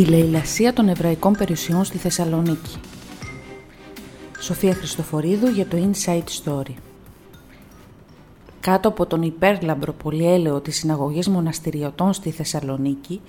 Η 0.00 0.04
λαιλασία 0.04 0.72
των 0.72 0.88
εβραϊκών 0.88 1.32
περιουσιών 1.32 1.84
στη 1.84 1.98
Θεσσαλονίκη. 1.98 2.76
Σοφία 4.40 4.74
Χριστοφορίδου 4.74 5.48
για 5.48 5.66
το 5.66 5.76
Inside 5.76 6.44
Story. 6.44 6.74
Κάτω 8.60 8.88
από 8.88 9.06
τον 9.06 9.22
υπέρλαμπρο 9.22 9.92
πολυέλαιο 9.92 10.60
της 10.60 10.76
συναγωγής 10.76 11.28
μοναστηριωτών 11.28 12.12
στη 12.12 12.30
Θεσσαλονίκη, 12.30 13.20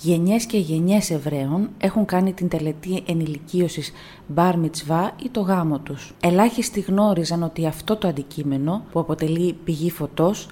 γενιές 0.00 0.46
και 0.46 0.58
γενιές 0.58 1.10
Εβραίων 1.10 1.70
έχουν 1.78 2.04
κάνει 2.04 2.32
την 2.32 2.48
τελετή 2.48 3.02
ενηλικίωσης 3.06 3.92
μπαρ 4.26 4.58
μιτσβά 4.58 5.14
ή 5.22 5.28
το 5.28 5.40
γάμο 5.40 5.78
τους. 5.78 6.14
Ελάχιστοι 6.20 6.80
γνώριζαν 6.80 7.42
ότι 7.42 7.66
αυτό 7.66 7.96
το 7.96 8.08
αντικείμενο, 8.08 8.84
που 8.92 9.00
αποτελεί 9.00 9.52
πηγή 9.64 9.90
φωτός, 9.90 10.48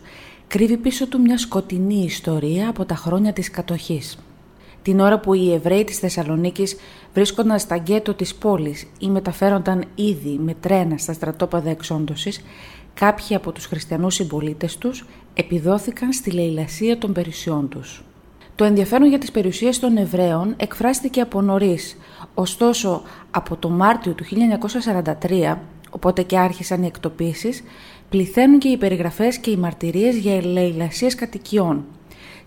κρύβει 0.47 0.77
πίσω 0.77 1.07
του 1.07 1.21
μια 1.21 1.39
σκοτεινή 1.39 2.05
ιστορία 2.05 2.69
από 2.69 2.85
τα 2.85 2.95
χρόνια 2.95 3.33
της 3.33 3.51
κατοχής 3.51 4.19
την 4.87 5.01
ώρα 5.01 5.19
που 5.19 5.35
οι 5.35 5.53
Εβραίοι 5.53 5.85
της 5.85 5.99
Θεσσαλονίκης 5.99 6.77
βρίσκονταν 7.15 7.59
στα 7.59 7.77
γκέτο 7.77 8.15
της 8.15 8.35
πόλης 8.35 8.87
ή 8.99 9.09
μεταφέρονταν 9.09 9.85
ήδη 9.95 10.39
με 10.45 10.55
τρένα 10.61 10.99
στα 10.99 11.13
στρατόπαδα 11.13 11.71
εξόντωσης, 11.71 12.41
κάποιοι 12.95 13.37
από 13.37 13.53
τους 13.53 13.67
χριστιανούς 13.67 14.15
συμπολίτες 14.15 14.79
τους 14.79 15.07
επιδόθηκαν 15.35 16.13
στη 16.13 16.31
λαιλασία 16.31 16.99
των 16.99 17.13
περιουσιών 17.13 17.69
τους. 17.69 18.05
Το 18.55 18.65
ενδιαφέρον 18.65 19.09
για 19.09 19.19
τις 19.19 19.31
περιουσίες 19.31 19.79
των 19.79 19.97
Εβραίων 19.97 20.55
εκφράστηκε 20.57 21.21
από 21.21 21.41
νωρίς. 21.41 21.97
ωστόσο 22.35 23.03
από 23.31 23.57
το 23.57 23.69
Μάρτιο 23.69 24.13
του 24.13 24.25
1943, 24.25 25.59
οπότε 25.91 26.23
και 26.23 26.39
άρχισαν 26.39 26.83
οι 26.83 26.87
εκτοπίσεις, 26.87 27.63
πληθαίνουν 28.09 28.59
και 28.59 28.69
οι 28.69 28.77
περιγραφές 28.77 29.39
και 29.39 29.51
οι 29.51 29.57
μαρτυρίες 29.57 30.17
για 30.17 30.45
λαιλασίες 30.45 31.15
κατοικιών, 31.15 31.85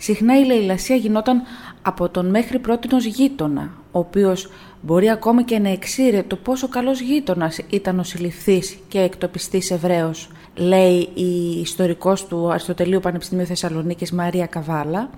Συχνά 0.01 0.39
η 0.39 0.45
λαιλασία 0.45 0.95
γινόταν 0.95 1.41
από 1.81 2.09
τον 2.09 2.29
μέχρι 2.29 2.59
πρότινος 2.59 3.05
γείτονα, 3.05 3.73
ο 3.91 3.99
οποίος 3.99 4.49
μπορεί 4.81 5.09
ακόμη 5.09 5.43
και 5.43 5.59
να 5.59 5.69
εξήρε 5.69 6.23
το 6.23 6.35
πόσο 6.35 6.67
καλός 6.67 7.01
γείτονας 7.01 7.59
ήταν 7.69 7.99
ο 7.99 8.03
συλληφθής 8.03 8.77
και 8.87 8.99
εκτοπιστής 8.99 9.71
Εβραίος, 9.71 10.29
λέει 10.55 11.09
η 11.13 11.59
ιστορικός 11.61 12.25
του 12.25 12.49
Αριστοτελείου 12.49 12.99
Πανεπιστημίου 12.99 13.45
Θεσσαλονίκης 13.45 14.11
Μαρία 14.11 14.45
Καβάλα, 14.45 15.09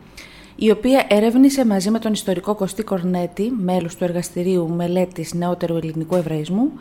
η 0.55 0.71
οποία 0.71 1.05
ερεύνησε 1.09 1.65
μαζί 1.65 1.89
με 1.89 1.99
τον 1.99 2.13
ιστορικό 2.13 2.55
Κωστή 2.55 2.83
Κορνέτη, 2.83 3.53
μέλος 3.57 3.95
του 3.95 4.03
Εργαστηρίου 4.03 4.69
Μελέτης 4.69 5.33
Νεότερου 5.33 5.75
Ελληνικού 5.75 6.15
Εβραϊσμού, 6.15 6.71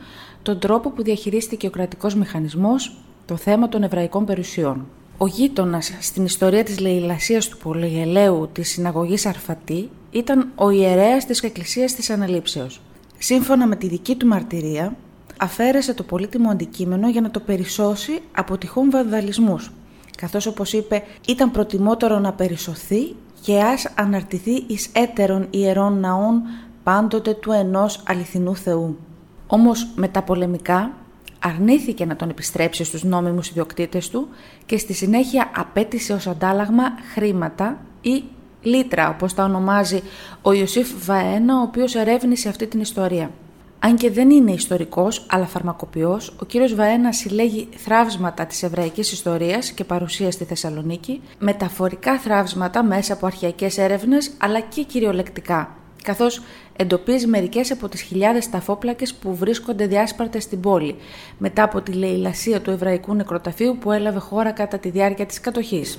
τον 0.42 0.58
τρόπο 0.58 0.90
που 0.90 1.02
διαχειρίστηκε 1.02 1.66
ο 1.66 1.70
κρατικός 1.70 2.14
μηχανισμός 2.14 2.96
το 3.26 3.36
θέμα 3.36 3.68
των 3.68 3.82
εβραϊκών 3.82 4.24
περιουσιών. 4.24 4.86
Ο 5.22 5.26
γείτονας 5.26 5.92
στην 6.00 6.24
ιστορία 6.24 6.64
της 6.64 6.80
λαιλασίας 6.80 7.48
του 7.48 7.56
Πολυγελαίου 7.56 8.48
της 8.52 8.68
συναγωγής 8.68 9.26
Αρφατή 9.26 9.90
ήταν 10.10 10.52
ο 10.54 10.70
ιερέας 10.70 11.26
της 11.26 11.42
Εκκλησίας 11.42 11.94
της 11.94 12.10
Αναλήψεως. 12.10 12.80
Σύμφωνα 13.18 13.66
με 13.66 13.76
τη 13.76 13.88
δική 13.88 14.16
του 14.16 14.26
μαρτυρία, 14.26 14.96
αφαίρεσε 15.36 15.94
το 15.94 16.02
πολύτιμο 16.02 16.50
αντικείμενο 16.50 17.08
για 17.08 17.20
να 17.20 17.30
το 17.30 17.40
περισσώσει 17.40 18.20
από 18.36 18.58
τυχόν 18.58 18.90
βανδαλισμούς, 18.90 19.70
καθώς 20.16 20.46
όπως 20.46 20.72
είπε 20.72 21.02
ήταν 21.28 21.50
προτιμότερο 21.50 22.18
να 22.18 22.32
περισσωθεί 22.32 23.14
και 23.42 23.60
ας 23.60 23.92
αναρτηθεί 23.94 24.64
εις 24.66 24.88
έτερων 24.92 25.46
ιερών 25.50 26.00
ναών 26.00 26.42
πάντοτε 26.82 27.34
του 27.34 27.52
ενός 27.52 28.02
αληθινού 28.06 28.56
Θεού. 28.56 28.98
Όμως 29.46 29.88
με 29.94 30.08
τα 30.08 30.22
πολεμικά 30.22 30.92
αρνήθηκε 31.40 32.04
να 32.04 32.16
τον 32.16 32.28
επιστρέψει 32.28 32.84
στους 32.84 33.02
νόμιμους 33.04 33.48
ιδιοκτήτες 33.48 34.08
του 34.08 34.28
και 34.66 34.78
στη 34.78 34.92
συνέχεια 34.92 35.50
απέτησε 35.56 36.12
ως 36.12 36.26
αντάλλαγμα 36.26 36.82
χρήματα 37.14 37.80
ή 38.00 38.22
λίτρα, 38.62 39.08
όπως 39.08 39.34
τα 39.34 39.44
ονομάζει 39.44 40.02
ο 40.42 40.52
Ιωσήφ 40.52 41.04
Βαένα, 41.04 41.58
ο 41.58 41.62
οποίος 41.62 41.94
ερεύνησε 41.94 42.48
αυτή 42.48 42.66
την 42.66 42.80
ιστορία. 42.80 43.30
Αν 43.82 43.96
και 43.96 44.10
δεν 44.10 44.30
είναι 44.30 44.52
ιστορικός, 44.52 45.26
αλλά 45.30 45.46
φαρμακοποιός, 45.46 46.36
ο 46.40 46.44
κύριος 46.44 46.74
Βαένα 46.74 47.12
συλλέγει 47.12 47.68
θράψματα 47.76 48.46
της 48.46 48.62
εβραϊκής 48.62 49.12
ιστορίας 49.12 49.70
και 49.70 49.84
παρουσία 49.84 50.30
στη 50.30 50.44
Θεσσαλονίκη, 50.44 51.20
μεταφορικά 51.38 52.18
θράψματα 52.18 52.82
μέσα 52.82 53.12
από 53.12 53.26
αρχαϊκές 53.26 53.78
έρευνες, 53.78 54.30
αλλά 54.38 54.60
και 54.60 54.82
κυριολεκτικά 54.82 55.79
καθώς 56.02 56.42
εντοπίζει 56.76 57.26
μερικές 57.26 57.70
από 57.70 57.88
τις 57.88 58.00
χιλιάδες 58.00 58.50
ταφόπλακες 58.50 59.14
που 59.14 59.34
βρίσκονται 59.36 59.86
διάσπαρτες 59.86 60.42
στην 60.42 60.60
πόλη, 60.60 60.96
μετά 61.38 61.62
από 61.62 61.80
τη 61.80 61.92
λαιλασία 61.92 62.60
του 62.60 62.70
εβραϊκού 62.70 63.14
νεκροταφείου 63.14 63.76
που 63.80 63.92
έλαβε 63.92 64.18
χώρα 64.18 64.52
κατά 64.52 64.78
τη 64.78 64.90
διάρκεια 64.90 65.26
της 65.26 65.40
κατοχής. 65.40 65.98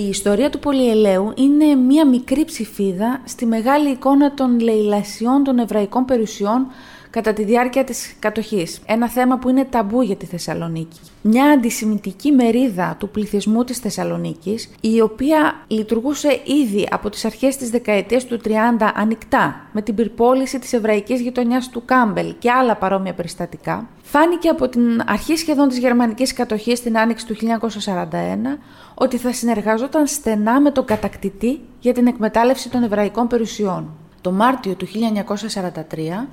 Η 0.00 0.08
ιστορία 0.08 0.50
του 0.50 0.58
Πολυελαίου 0.58 1.32
είναι 1.36 1.74
μία 1.74 2.06
μικρή 2.06 2.44
ψηφίδα 2.44 3.20
στη 3.24 3.46
μεγάλη 3.46 3.90
εικόνα 3.90 4.34
των 4.34 4.60
λαιλασιών 4.60 5.44
των 5.44 5.58
εβραϊκών 5.58 6.04
περιουσιών 6.04 6.66
κατά 7.10 7.32
τη 7.32 7.44
διάρκεια 7.44 7.84
της 7.84 8.14
κατοχής. 8.18 8.80
Ένα 8.86 9.08
θέμα 9.08 9.38
που 9.38 9.48
είναι 9.48 9.64
ταμπού 9.64 10.02
για 10.02 10.16
τη 10.16 10.26
Θεσσαλονίκη. 10.26 10.98
Μια 11.22 11.44
αντισημιτική 11.44 12.32
μερίδα 12.32 12.96
του 12.98 13.08
πληθυσμού 13.08 13.64
της 13.64 13.78
Θεσσαλονίκης, 13.78 14.70
η 14.80 15.00
οποία 15.00 15.64
λειτουργούσε 15.66 16.40
ήδη 16.44 16.88
από 16.90 17.10
τις 17.10 17.24
αρχές 17.24 17.56
της 17.56 17.70
δεκαετίας 17.70 18.24
του 18.24 18.40
30 18.44 18.92
ανοιχτά, 18.94 19.60
με 19.72 19.82
την 19.82 19.94
πυρπόληση 19.94 20.58
της 20.58 20.72
εβραϊκής 20.72 21.20
γειτονιάς 21.20 21.68
του 21.68 21.82
Κάμπελ 21.84 22.34
και 22.38 22.50
άλλα 22.50 22.76
παρόμοια 22.76 23.14
περιστατικά, 23.14 23.88
φάνηκε 24.02 24.48
από 24.48 24.68
την 24.68 25.02
αρχή 25.06 25.36
σχεδόν 25.36 25.68
της 25.68 25.78
γερμανικής 25.78 26.32
κατοχής 26.32 26.78
στην 26.78 26.98
άνοιξη 26.98 27.26
του 27.26 27.34
1941 27.34 28.58
ότι 28.94 29.16
θα 29.16 29.32
συνεργαζόταν 29.32 30.06
στενά 30.06 30.60
με 30.60 30.70
τον 30.70 30.84
κατακτητή 30.84 31.60
για 31.80 31.92
την 31.92 32.06
εκμετάλλευση 32.06 32.70
των 32.70 32.82
εβραϊκών 32.82 33.26
περιουσιών. 33.26 33.90
Το 34.20 34.32
Μάρτιο 34.32 34.74
του 34.74 34.86
1943 34.86 36.28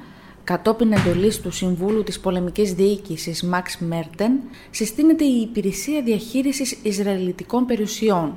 Κατόπιν 0.48 0.92
εντολής 0.92 1.42
του 1.42 1.52
Συμβούλου 1.52 2.04
της 2.04 2.20
Πολεμικής 2.20 2.74
Διοίκησης 2.74 3.44
Μαξ 3.44 3.78
Μέρτεν, 3.78 4.32
συστήνεται 4.72 5.24
η 5.24 5.42
Υπηρεσία 5.42 6.02
Διαχείρισης 6.02 6.78
Ισραηλιτικών 6.82 7.66
Περιουσιών. 7.66 8.34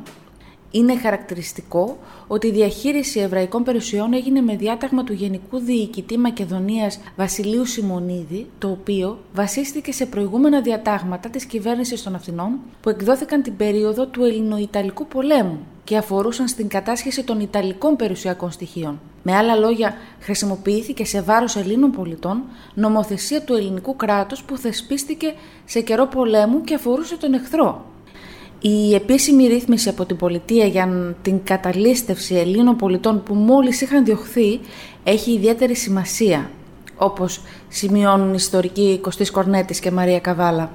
Είναι 0.70 0.96
χαρακτηριστικό 0.96 1.98
ότι 2.26 2.46
η 2.46 2.50
διαχείριση 2.50 3.20
εβραϊκών 3.20 3.62
περιουσιών 3.62 4.12
έγινε 4.12 4.40
με 4.40 4.56
διάταγμα 4.56 5.04
του 5.04 5.12
Γενικού 5.12 5.58
Διοικητή 5.58 6.18
Μακεδονίας 6.18 7.00
Βασιλείου 7.16 7.64
Σιμονίδη, 7.64 8.46
το 8.58 8.70
οποίο 8.70 9.18
βασίστηκε 9.34 9.92
σε 9.92 10.06
προηγούμενα 10.06 10.60
διατάγματα 10.60 11.28
της 11.28 11.44
κυβέρνησης 11.44 12.02
των 12.02 12.14
Αθηνών 12.14 12.58
που 12.80 12.88
εκδόθηκαν 12.88 13.42
την 13.42 13.56
περίοδο 13.56 14.06
του 14.06 14.24
Ελληνοϊταλικού 14.24 15.06
πολέμου 15.06 15.58
και 15.84 15.96
αφορούσαν 15.96 16.48
στην 16.48 16.68
κατάσχεση 16.68 17.24
των 17.24 17.40
Ιταλικών 17.40 17.96
περιουσιακών 17.96 18.50
στοιχείων. 18.50 19.00
Με 19.22 19.36
άλλα 19.36 19.56
λόγια, 19.56 19.94
χρησιμοποιήθηκε 20.20 21.04
σε 21.04 21.22
βάρος 21.22 21.56
Ελλήνων 21.56 21.90
πολιτών 21.90 22.42
νομοθεσία 22.74 23.42
του 23.42 23.54
ελληνικού 23.54 23.96
κράτους 23.96 24.42
που 24.42 24.56
θεσπίστηκε 24.56 25.34
σε 25.64 25.80
καιρό 25.80 26.06
πολέμου 26.06 26.60
και 26.60 26.74
αφορούσε 26.74 27.16
τον 27.16 27.32
εχθρό. 27.32 27.84
Η 28.62 28.94
επίσημη 28.94 29.46
ρύθμιση 29.46 29.88
από 29.88 30.04
την 30.04 30.16
πολιτεία 30.16 30.66
για 30.66 31.14
την 31.22 31.44
καταλήστευση 31.44 32.34
Ελλήνων 32.34 32.76
πολιτών 32.76 33.22
που 33.22 33.34
μόλις 33.34 33.80
είχαν 33.80 34.04
διωχθεί 34.04 34.60
έχει 35.04 35.32
ιδιαίτερη 35.32 35.74
σημασία, 35.74 36.50
όπως 36.96 37.40
σημειώνουν 37.68 38.28
οι 38.28 38.36
ιστορικοί 38.36 38.98
Κωστής 39.02 39.30
Κορνέτης 39.30 39.80
και 39.80 39.90
Μαρία 39.90 40.20
Καβάλα. 40.20 40.70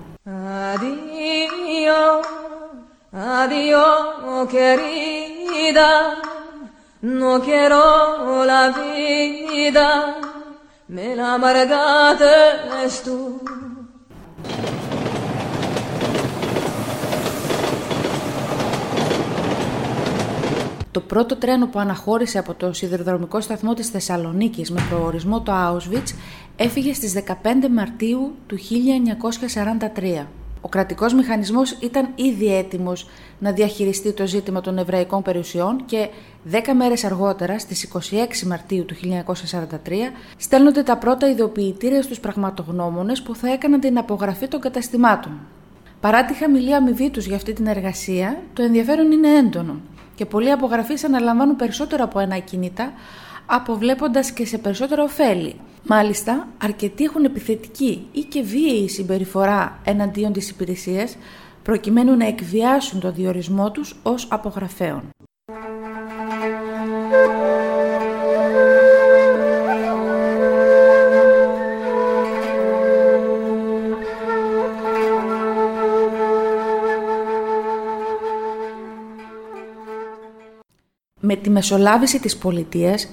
No 7.21 7.39
quiero 7.47 7.81
la 8.45 8.63
vida, 8.71 9.87
me 10.87 11.15
la 11.15 11.35
amargaste 11.35 12.33
tú. 13.05 13.17
Το 20.95 21.01
πρώτο 21.01 21.35
τρένο 21.35 21.67
που 21.67 21.79
αναχώρησε 21.79 22.39
από 22.39 22.53
το 22.53 22.73
σιδηροδρομικό 22.73 23.41
σταθμό 23.41 23.73
της 23.73 23.89
Θεσσαλονίκης 23.89 24.71
με 24.71 24.81
προορισμό 24.89 25.41
το 25.41 25.51
Auschwitz 25.55 26.15
έφυγε 26.55 26.93
στις 26.93 27.13
15 27.27 27.33
Μαρτίου 27.71 28.35
του 28.47 28.57
1943. 30.21 30.25
Ο 30.61 30.67
κρατικός 30.67 31.13
μηχανισμός 31.13 31.71
ήταν 31.71 32.09
ήδη 32.15 32.55
έτοιμος 32.55 33.07
να 33.39 33.51
διαχειριστεί 33.51 34.13
το 34.13 34.27
ζήτημα 34.27 34.61
των 34.61 34.77
εβραϊκών 34.77 35.21
περιουσιών 35.21 35.85
και 35.85 36.09
δέκα 36.43 36.75
μέρες 36.75 37.03
αργότερα, 37.03 37.59
στις 37.59 37.83
26 37.83 38.47
Μαρτίου 38.47 38.85
του 38.85 38.95
1943, 38.95 40.11
στέλνονται 40.37 40.83
τα 40.83 40.97
πρώτα 40.97 41.29
ειδοποιητήρια 41.29 42.01
στους 42.01 42.19
πραγματογνώμονες 42.19 43.21
που 43.21 43.35
θα 43.35 43.51
έκαναν 43.51 43.79
την 43.79 43.97
απογραφή 43.97 44.47
των 44.47 44.59
καταστημάτων. 44.59 45.39
Παρά 45.99 46.25
τη 46.25 46.33
χαμηλή 46.33 46.75
αμοιβή 46.75 47.09
τους 47.09 47.25
για 47.25 47.35
αυτή 47.35 47.53
την 47.53 47.67
εργασία, 47.67 48.41
το 48.53 48.63
ενδιαφέρον 48.63 49.11
είναι 49.11 49.29
έντονο 49.29 49.75
και 50.15 50.25
πολλοί 50.25 50.51
απογραφείς 50.51 51.03
αναλαμβάνουν 51.03 51.55
περισσότερο 51.55 52.03
από 52.03 52.19
ένα 52.19 52.35
ακίνητα, 52.35 52.93
αποβλέποντας 53.45 54.31
και 54.31 54.45
σε 54.45 54.57
περισσότερο 54.57 55.03
ωφέλη. 55.03 55.55
Μάλιστα, 55.83 56.47
αρκετοί 56.63 57.03
έχουν 57.03 57.23
επιθετική 57.23 58.07
ή 58.11 58.21
και 58.21 58.41
βίαιη 58.41 58.89
συμπεριφορά 58.89 59.79
εναντίον 59.83 60.33
της 60.33 60.49
υπηρεσίας, 60.49 61.17
προκειμένου 61.63 62.17
να 62.17 62.27
εκβιάσουν 62.27 62.99
το 62.99 63.11
διορισμό 63.11 63.71
τους 63.71 63.95
ως 64.03 64.27
απογραφέων. 64.29 65.03
Με 81.27 81.35
τη 81.35 81.49
μεσολάβηση 81.49 82.19
της 82.19 82.37
πολιτείας, 82.37 83.07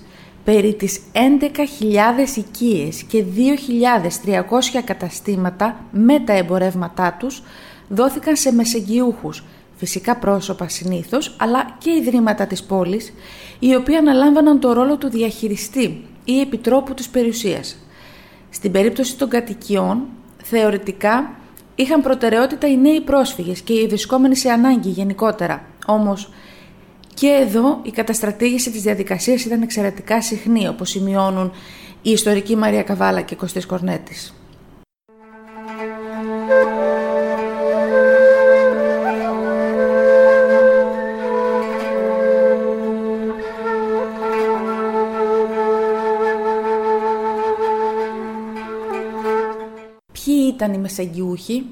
περί 0.44 0.74
τις 0.74 1.00
11.000 1.12 2.36
οικίες 2.36 3.02
και 3.02 3.24
2.300 3.24 4.82
καταστήματα 4.84 5.84
με 5.90 6.20
τα 6.20 6.32
εμπορεύματά 6.32 7.16
τους 7.18 7.42
δόθηκαν 7.88 8.36
σε 8.36 8.52
μεσεγγιούχους, 8.52 9.44
φυσικά 9.76 10.16
πρόσωπα 10.16 10.68
συνήθως, 10.68 11.36
αλλά 11.38 11.76
και 11.78 11.90
ιδρύματα 11.90 12.46
της 12.46 12.62
πόλης, 12.62 13.12
οι 13.58 13.74
οποίοι 13.74 13.96
αναλάμβαναν 13.96 14.60
το 14.60 14.72
ρόλο 14.72 14.96
του 14.96 15.10
διαχειριστή 15.10 16.04
ή 16.24 16.40
επιτρόπου 16.40 16.94
της 16.94 17.08
περιουσίας. 17.08 17.76
Στην 18.50 18.72
περίπτωση 18.72 19.16
των 19.16 19.28
κατοικιών, 19.28 20.02
θεωρητικά 20.42 21.30
είχαν 21.74 22.02
προτεραιότητα 22.02 22.68
οι 22.68 22.76
νέοι 22.76 23.00
πρόσφυγες 23.00 23.60
και 23.60 23.72
οι 23.72 23.86
βρισκόμενοι 23.86 24.36
σε 24.36 24.50
ανάγκη 24.50 24.88
γενικότερα. 24.88 25.64
Όμως, 25.86 26.30
και 27.14 27.28
εδώ 27.28 27.80
η 27.82 27.90
καταστρατήγηση 27.90 28.70
της 28.70 28.82
διαδικασίας 28.82 29.44
ήταν 29.44 29.62
εξαιρετικά 29.62 30.22
συχνή, 30.22 30.68
όπως 30.68 30.90
σημειώνουν 30.90 31.52
η 32.02 32.10
ιστορική 32.10 32.56
Μαρία 32.56 32.82
Καβάλα 32.82 33.20
και 33.20 33.34
Κωστής 33.34 33.66
Κορνέτης. 33.66 34.34
Ποιοι 50.12 50.52
ήταν 50.54 50.72
οι 50.72 50.78
μεσαγγιούχοι; 50.78 51.64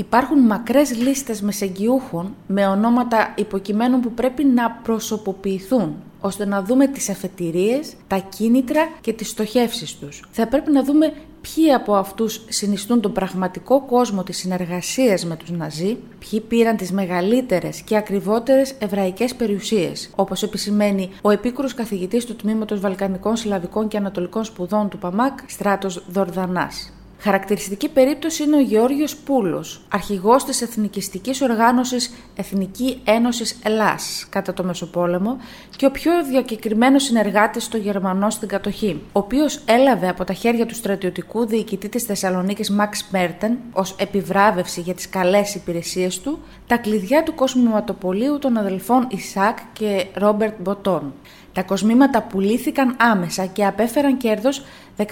Υπάρχουν 0.00 0.38
μακρές 0.38 0.96
λίστες 0.96 1.40
μεσεγγιούχων 1.40 2.34
με 2.46 2.66
ονόματα 2.66 3.34
υποκειμένων 3.36 4.00
που 4.00 4.12
πρέπει 4.12 4.44
να 4.44 4.70
προσωποποιηθούν 4.70 5.94
ώστε 6.20 6.44
να 6.46 6.62
δούμε 6.62 6.86
τις 6.86 7.08
αφετηρίες, 7.08 7.92
τα 8.06 8.18
κίνητρα 8.18 8.88
και 9.00 9.12
τις 9.12 9.28
στοχεύσεις 9.28 9.94
τους. 9.96 10.24
Θα 10.30 10.46
πρέπει 10.46 10.72
να 10.72 10.84
δούμε 10.84 11.12
ποιοι 11.40 11.72
από 11.72 11.94
αυτούς 11.94 12.44
συνιστούν 12.48 13.00
τον 13.00 13.12
πραγματικό 13.12 13.80
κόσμο 13.86 14.22
της 14.22 14.36
συνεργασίας 14.36 15.24
με 15.24 15.36
τους 15.36 15.50
Ναζί, 15.50 15.96
ποιοι 16.18 16.40
πήραν 16.40 16.76
τις 16.76 16.92
μεγαλύτερες 16.92 17.80
και 17.80 17.96
ακριβότερες 17.96 18.74
εβραϊκές 18.78 19.34
περιουσίες, 19.34 20.10
όπως 20.16 20.42
επισημαίνει 20.42 21.10
ο 21.22 21.30
επίκουρος 21.30 21.74
καθηγητής 21.74 22.24
του 22.24 22.36
Τμήματος 22.36 22.80
Βαλκανικών, 22.80 23.36
Σλαβικών 23.36 23.88
και 23.88 23.96
Ανατολικών 23.96 24.44
Σπουδών 24.44 24.88
του 24.88 24.98
ΠΑΜΑΚ, 24.98 25.38
Στράτος 25.46 26.04
Δορδανάς. 26.08 26.92
Χαρακτηριστική 27.22 27.88
περίπτωση 27.88 28.42
είναι 28.42 28.56
ο 28.56 28.60
Γεώργιος 28.60 29.16
Πούλος, 29.16 29.80
αρχηγός 29.88 30.44
της 30.44 30.62
εθνικιστικής 30.62 31.40
οργάνωσης 31.40 32.14
Εθνική 32.36 33.00
Ένωσης 33.04 33.58
Ελλάς 33.62 34.26
κατά 34.30 34.52
το 34.52 34.64
Μεσοπόλεμο 34.64 35.36
και 35.76 35.86
ο 35.86 35.90
πιο 35.90 36.12
διακεκριμένος 36.24 37.02
συνεργάτης 37.02 37.68
των 37.68 37.80
Γερμανών 37.80 38.30
στην 38.30 38.48
κατοχή, 38.48 39.02
ο 39.12 39.18
οποίος 39.18 39.60
έλαβε 39.64 40.08
από 40.08 40.24
τα 40.24 40.32
χέρια 40.32 40.66
του 40.66 40.74
στρατιωτικού 40.74 41.46
διοικητή 41.46 41.88
της 41.88 42.02
Θεσσαλονίκης 42.02 42.70
Μαξ 42.70 43.08
Μέρτεν 43.10 43.58
ως 43.72 43.94
επιβράβευση 43.98 44.80
για 44.80 44.94
τις 44.94 45.08
καλές 45.08 45.54
υπηρεσίες 45.54 46.20
του 46.20 46.38
τα 46.66 46.76
κλειδιά 46.76 47.22
του 47.22 47.34
κοσμηματοπολίου 47.34 48.38
των 48.38 48.56
αδελφών 48.56 49.06
Ισάκ 49.10 49.58
και 49.72 50.06
Ρόμπερτ 50.14 50.54
Μποτόν. 50.60 51.12
Τα 51.52 51.62
κοσμήματα 51.62 52.22
πουλήθηκαν 52.22 52.96
άμεσα 52.98 53.46
και 53.46 53.66
απέφεραν 53.66 54.16
κέρδος 54.16 54.62
15.000 54.96 55.06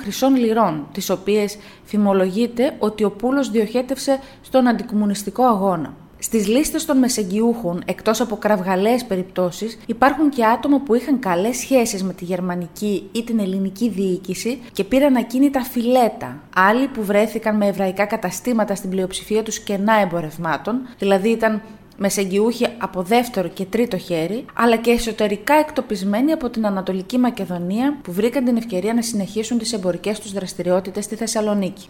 χρυσών 0.00 0.36
λιρών, 0.36 0.86
τις 0.92 1.10
οποίες 1.10 1.58
φημολογείται 1.84 2.76
ότι 2.78 3.04
ο 3.04 3.10
Πούλος 3.10 3.50
διοχέτευσε 3.50 4.18
στον 4.42 4.68
αντικομουνιστικό 4.68 5.44
αγώνα. 5.44 5.94
Στις 6.18 6.46
λίστες 6.46 6.84
των 6.84 6.98
μεσεγγιούχων, 6.98 7.82
εκτός 7.84 8.20
από 8.20 8.36
κραυγαλαίες 8.36 9.04
περιπτώσεις, 9.04 9.78
υπάρχουν 9.86 10.28
και 10.28 10.44
άτομα 10.44 10.80
που 10.80 10.94
είχαν 10.94 11.18
καλές 11.18 11.56
σχέσεις 11.56 12.02
με 12.02 12.12
τη 12.12 12.24
γερμανική 12.24 13.08
ή 13.12 13.24
την 13.24 13.38
ελληνική 13.38 13.88
διοίκηση 13.88 14.60
και 14.72 14.84
πήραν 14.84 15.16
ακίνητα 15.16 15.62
φιλέτα. 15.62 16.40
Άλλοι 16.54 16.86
που 16.86 17.04
βρέθηκαν 17.04 17.56
με 17.56 17.66
εβραϊκά 17.66 18.04
καταστήματα 18.04 18.74
στην 18.74 18.90
πλειοψηφία 18.90 19.42
τους 19.42 19.58
κενά 19.58 20.00
εμπορευμάτων, 20.00 20.80
δηλαδή 20.98 21.28
ήταν 21.28 21.62
μεσεγγιούχοι 21.96 22.66
από 22.78 23.02
δεύτερο 23.02 23.48
και 23.48 23.64
τρίτο 23.64 23.98
χέρι, 23.98 24.44
αλλά 24.54 24.76
και 24.76 24.90
εσωτερικά 24.90 25.54
εκτοπισμένοι 25.54 26.32
από 26.32 26.50
την 26.50 26.66
Ανατολική 26.66 27.18
Μακεδονία 27.18 27.98
που 28.02 28.12
βρήκαν 28.12 28.44
την 28.44 28.56
ευκαιρία 28.56 28.94
να 28.94 29.02
συνεχίσουν 29.02 29.58
τις 29.58 29.72
εμπορικές 29.72 30.20
τους 30.20 30.32
δραστηριότητες 30.32 31.04
στη 31.04 31.14
Θεσσαλονίκη. 31.14 31.88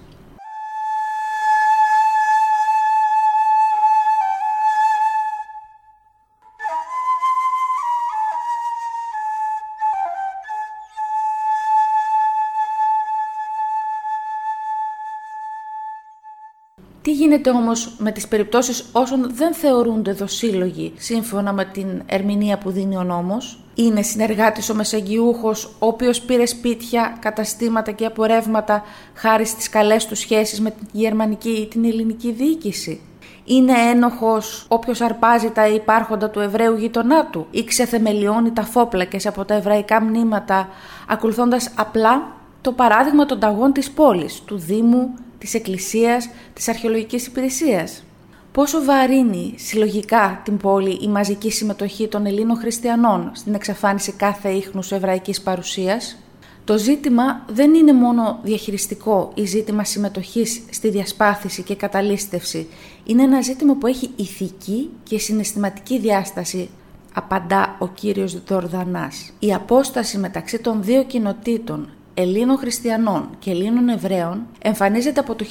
Τι 17.02 17.12
γίνεται 17.12 17.50
όμως 17.50 17.94
με 17.98 18.12
τις 18.12 18.28
περιπτώσεις 18.28 18.84
όσων 18.92 19.30
δεν 19.34 19.54
θεωρούνται 19.54 20.12
δοσύλλογοι 20.12 20.92
σύμφωνα 20.96 21.52
με 21.52 21.64
την 21.64 22.02
ερμηνεία 22.06 22.58
που 22.58 22.70
δίνει 22.70 22.96
ο 22.96 23.02
νόμος; 23.02 23.58
Είναι 23.74 24.02
συνεργάτης 24.02 24.70
ο 24.70 24.74
μεσαγγιούχος, 24.74 25.64
ο 25.64 25.86
οποίος 25.86 26.20
πήρε 26.20 26.46
σπίτια, 26.46 27.16
καταστήματα 27.20 27.90
και 27.90 28.04
απορρεύματα 28.04 28.82
χάρη 29.14 29.46
στις 29.46 29.68
καλές 29.68 30.06
του 30.06 30.14
σχέσεις 30.14 30.60
με 30.60 30.70
την 30.70 30.88
γερμανική 30.92 31.50
ή 31.50 31.66
την 31.66 31.84
ελληνική 31.84 32.32
διοίκηση; 32.32 33.00
Είναι 33.44 33.72
ένοχος 33.90 34.66
όποιος 34.68 35.00
αρπάζει 35.00 35.50
τα 35.50 35.68
υπάρχοντα 35.68 36.30
του 36.30 36.40
Εβραίου 36.40 36.76
γειτονά 36.76 37.26
του 37.26 37.46
ή 37.50 37.64
ξεθεμελιώνει 37.64 38.52
τα 38.52 38.62
φόπλακες 38.62 39.26
από 39.26 39.44
τα 39.44 39.54
εβραϊκά 39.54 40.02
μνήματα 40.02 40.68
ακολουθώντας 41.08 41.70
απλά 41.76 42.40
το 42.60 42.72
παράδειγμα 42.72 43.26
των 43.26 43.38
ταγών 43.38 43.72
της 43.72 43.90
πόλης, 43.90 44.40
του 44.44 44.58
Δήμου 44.58 45.14
της 45.42 45.54
Εκκλησίας, 45.54 46.28
της 46.52 46.68
Αρχαιολογικής 46.68 47.26
Υπηρεσίας. 47.26 48.04
Πόσο 48.52 48.84
βαρύνει 48.84 49.54
συλλογικά 49.56 50.40
την 50.44 50.56
πόλη 50.56 50.98
η 51.02 51.08
μαζική 51.08 51.50
συμμετοχή 51.50 52.08
των 52.08 52.26
Ελλήνων 52.26 52.56
χριστιανών 52.56 53.30
στην 53.34 53.54
εξαφάνιση 53.54 54.12
κάθε 54.12 54.48
ίχνους 54.48 54.92
εβραϊκής 54.92 55.40
παρουσίας; 55.40 56.16
Το 56.64 56.78
ζήτημα 56.78 57.44
δεν 57.48 57.74
είναι 57.74 57.92
μόνο 57.92 58.38
διαχειριστικό 58.42 59.32
ή 59.34 59.44
ζήτημα 59.44 59.84
συμμετοχής 59.84 60.62
στη 60.70 60.88
διασπάθηση 60.90 61.62
και 61.62 61.74
καταλήστευση. 61.74 62.68
Είναι 63.04 63.22
ένα 63.22 63.40
ζήτημα 63.40 63.74
που 63.74 63.86
έχει 63.86 64.10
ηθική 64.16 64.90
και 65.02 65.18
συναισθηματική 65.18 65.98
διάσταση, 65.98 66.68
απαντά 67.12 67.76
ο 67.78 67.88
κύριος 67.88 68.42
Δορδανάς. 68.44 69.32
Η 69.38 69.54
απόσταση 69.54 70.18
μεταξύ 70.18 70.58
των 70.58 70.82
δύο 70.82 71.04
κοινοτήτων 71.04 71.88
Ελλήνων 72.14 72.56
χριστιανών 72.58 73.28
και 73.38 73.50
Ελλήνων 73.50 73.88
Εβραίων 73.88 74.46
εμφανίζεται 74.62 75.20
από 75.20 75.34
το 75.34 75.44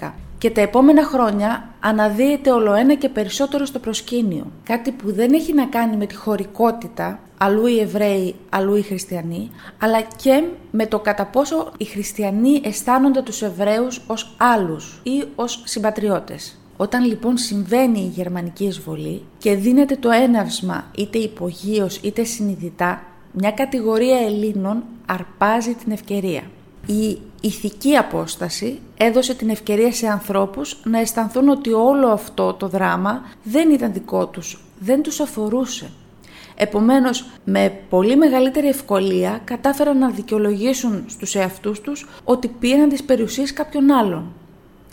1912 0.00 0.12
και 0.38 0.50
τα 0.50 0.60
επόμενα 0.60 1.04
χρόνια 1.04 1.68
αναδύεται 1.80 2.50
ολοένα 2.50 2.94
και 2.94 3.08
περισσότερο 3.08 3.64
στο 3.64 3.78
προσκήνιο. 3.78 4.46
Κάτι 4.64 4.90
που 4.90 5.12
δεν 5.12 5.32
έχει 5.32 5.54
να 5.54 5.66
κάνει 5.66 5.96
με 5.96 6.06
τη 6.06 6.14
χωρικότητα, 6.14 7.20
αλλού 7.38 7.66
οι 7.66 7.80
Εβραίοι, 7.80 8.34
αλλού 8.48 8.76
οι 8.76 8.82
Χριστιανοί, 8.82 9.50
αλλά 9.78 10.00
και 10.00 10.44
με 10.70 10.86
το 10.86 10.98
κατά 10.98 11.26
πόσο 11.26 11.72
οι 11.76 11.84
Χριστιανοί 11.84 12.60
αισθάνονται 12.64 13.22
τους 13.22 13.42
Εβραίους 13.42 14.00
ως 14.06 14.34
άλλους 14.36 15.00
ή 15.02 15.24
ως 15.34 15.62
συμπατριώτες. 15.64 16.56
Όταν 16.76 17.04
λοιπόν 17.04 17.36
συμβαίνει 17.36 18.00
η 18.00 18.12
γερμανική 18.14 18.64
εισβολή 18.64 19.22
και 19.38 19.54
δίνεται 19.54 19.96
το 19.96 20.10
έναυσμα 20.10 20.84
είτε 20.96 21.18
υπογείως 21.18 21.96
είτε 21.96 22.24
συνειδητά 22.24 23.02
μια 23.32 23.50
κατηγορία 23.50 24.18
Ελλήνων 24.18 24.82
αρπάζει 25.06 25.74
την 25.74 25.92
ευκαιρία. 25.92 26.42
Η 26.86 27.18
ηθική 27.40 27.96
απόσταση 27.96 28.80
έδωσε 28.96 29.34
την 29.34 29.48
ευκαιρία 29.50 29.92
σε 29.92 30.06
ανθρώπους 30.06 30.80
να 30.84 30.98
αισθανθούν 30.98 31.48
ότι 31.48 31.72
όλο 31.72 32.08
αυτό 32.08 32.52
το 32.54 32.68
δράμα 32.68 33.22
δεν 33.42 33.70
ήταν 33.70 33.92
δικό 33.92 34.26
τους, 34.26 34.64
δεν 34.78 35.02
τους 35.02 35.20
αφορούσε. 35.20 35.90
Επομένως, 36.56 37.30
με 37.44 37.72
πολύ 37.88 38.16
μεγαλύτερη 38.16 38.68
ευκολία 38.68 39.40
κατάφεραν 39.44 39.98
να 39.98 40.10
δικαιολογήσουν 40.10 41.04
στους 41.06 41.34
εαυτούς 41.34 41.80
τους 41.80 42.06
ότι 42.24 42.48
πήραν 42.48 42.88
τις 42.88 43.02
περιουσίες 43.02 43.52
κάποιων 43.52 43.90
άλλων. 43.90 44.32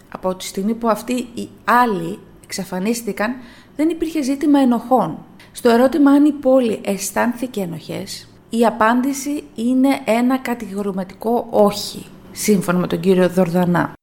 Από 0.10 0.36
τη 0.36 0.44
στιγμή 0.44 0.74
που 0.74 0.90
αυτοί 0.90 1.14
οι 1.14 1.50
άλλοι 1.64 2.20
εξαφανίστηκαν, 2.44 3.36
δεν 3.76 3.90
υπήρχε 3.90 4.22
ζήτημα 4.22 4.60
ενοχών. 4.60 5.18
Στο 5.52 5.70
ερώτημα 5.70 6.12
αν 6.12 6.26
η 6.26 6.32
πόλη 6.32 6.82
αισθάνθηκε 6.86 7.62
ενοχές, 7.62 8.29
Η 8.52 8.66
απάντηση 8.66 9.44
είναι 9.56 10.00
ένα 10.06 10.38
κατηγορηματικό 10.38 11.48
όχι, 11.50 12.06
σύμφωνα 12.32 12.78
με 12.78 12.88
τον 12.88 13.00
κύριο 13.00 13.30
Δορδανά. 13.30 13.94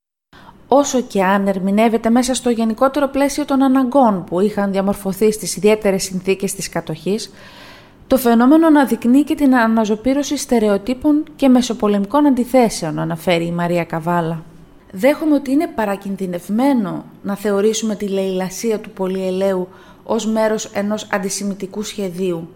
Όσο 0.68 1.00
και 1.00 1.24
αν 1.24 1.46
ερμηνεύεται 1.46 2.10
μέσα 2.10 2.34
στο 2.34 2.50
γενικότερο 2.50 3.08
πλαίσιο 3.08 3.44
των 3.44 3.62
αναγκών 3.62 4.24
που 4.24 4.40
είχαν 4.40 4.72
διαμορφωθεί 4.72 5.32
στις 5.32 5.56
ιδιαίτερες 5.56 6.02
συνθήκες 6.02 6.54
της 6.54 6.68
κατοχής, 6.68 7.30
το 8.06 8.16
φαινόμενο 8.16 8.66
αναδεικνύει 8.66 9.24
και 9.24 9.34
την 9.34 9.54
αναζωπήρωση 9.54 10.36
στερεοτύπων 10.36 11.24
και 11.36 11.48
μεσοπολεμικών 11.48 12.26
αντιθέσεων, 12.26 12.98
αναφέρει 12.98 13.46
η 13.46 13.52
Μαρία 13.52 13.84
Καβάλα. 13.84 14.42
Δέχομαι 14.90 15.34
ότι 15.34 15.50
είναι 15.50 15.66
παρακινδυνευμένο 15.66 17.04
να 17.22 17.36
θεωρήσουμε 17.36 17.94
τη 17.94 18.08
λαιλασία 18.08 18.78
του 18.78 18.90
πολυελαίου 18.90 19.68
ως 20.04 20.26
μέρος 20.26 20.64
ενός 20.64 21.08
αντισημιτικού 21.12 21.82
σχεδίου. 21.82 22.48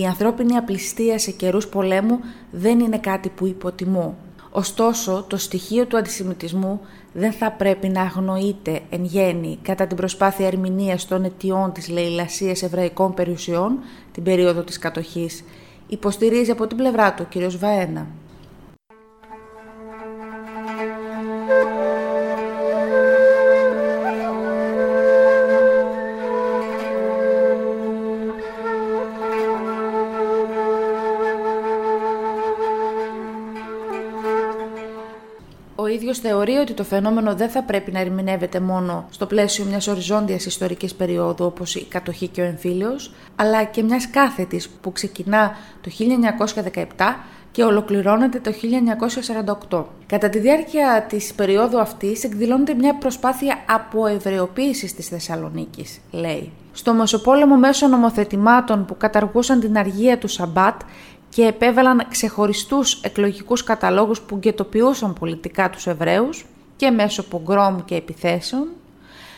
Η 0.00 0.06
ανθρώπινη 0.06 0.56
απληστία 0.56 1.18
σε 1.18 1.30
καιρούς 1.30 1.68
πολέμου 1.68 2.20
δεν 2.50 2.80
είναι 2.80 2.98
κάτι 2.98 3.28
που 3.28 3.46
υποτιμώ. 3.46 4.16
Ωστόσο, 4.50 5.24
το 5.28 5.36
στοιχείο 5.36 5.86
του 5.86 5.96
αντισημιτισμού 5.96 6.80
δεν 7.12 7.32
θα 7.32 7.52
πρέπει 7.52 7.88
να 7.88 8.00
αγνοείται 8.00 8.80
εν 8.90 9.04
γέννη 9.04 9.58
κατά 9.62 9.86
την 9.86 9.96
προσπάθεια 9.96 10.46
ερμηνείας 10.46 11.06
των 11.06 11.24
αιτιών 11.24 11.72
της 11.72 11.88
λαιλασίας 11.88 12.62
εβραϊκών 12.62 13.14
περιουσιών 13.14 13.78
την 14.12 14.22
περίοδο 14.22 14.62
της 14.62 14.78
κατοχής, 14.78 15.44
υποστηρίζει 15.86 16.50
από 16.50 16.66
την 16.66 16.76
πλευρά 16.76 17.14
του 17.14 17.26
ο 17.26 17.38
κ. 17.38 17.56
Βαένα. 17.56 18.06
Ότι 36.68 36.76
το 36.76 36.84
φαινόμενο 36.84 37.34
δεν 37.34 37.48
θα 37.48 37.62
πρέπει 37.62 37.92
να 37.92 38.00
ερμηνεύεται 38.00 38.60
μόνο 38.60 39.06
στο 39.10 39.26
πλαίσιο 39.26 39.64
μιας 39.64 39.86
οριζόντιας 39.86 40.46
ιστορικής 40.46 40.94
περίοδου 40.94 41.44
όπως 41.44 41.74
η 41.74 41.84
κατοχή 41.84 42.28
και 42.28 42.40
ο 42.40 42.44
εμφύλιος, 42.44 43.12
αλλά 43.36 43.64
και 43.64 43.82
μιας 43.82 44.10
κάθετης 44.10 44.68
που 44.68 44.92
ξεκινά 44.92 45.56
το 45.80 45.90
1917 45.90 46.84
και 47.50 47.64
ολοκληρώνεται 47.64 48.40
το 48.40 48.52
1948. 49.70 49.84
Κατά 50.06 50.28
τη 50.28 50.38
διάρκεια 50.38 51.06
της 51.08 51.34
περίοδου 51.34 51.80
αυτής 51.80 52.24
εκδηλώνεται 52.24 52.74
μια 52.74 52.94
προσπάθεια 52.94 53.56
αποευρεοποίησης 53.68 54.94
της 54.94 55.08
Θεσσαλονίκης, 55.08 56.00
λέει. 56.10 56.52
Στο 56.72 56.94
Μεσοπόλεμο 56.94 57.56
μέσω 57.56 57.86
νομοθετημάτων 57.86 58.84
που 58.84 58.96
καταργούσαν 58.96 59.60
την 59.60 59.78
αργία 59.78 60.18
του 60.18 60.28
Σαμπάτ 60.28 60.80
και 61.28 61.44
επέβαλαν 61.44 62.06
ξεχωριστούς 62.10 63.00
εκλογικούς 63.02 63.64
καταλόγους 63.64 64.20
που 64.20 64.36
γκαιτοποιούσαν 64.36 65.12
πολιτικά 65.12 65.70
τους 65.70 65.86
Εβραίους 65.86 66.46
και 66.78 66.90
μέσω 66.90 67.22
πογκρόμ 67.22 67.84
και 67.84 67.94
επιθέσεων, 67.94 68.68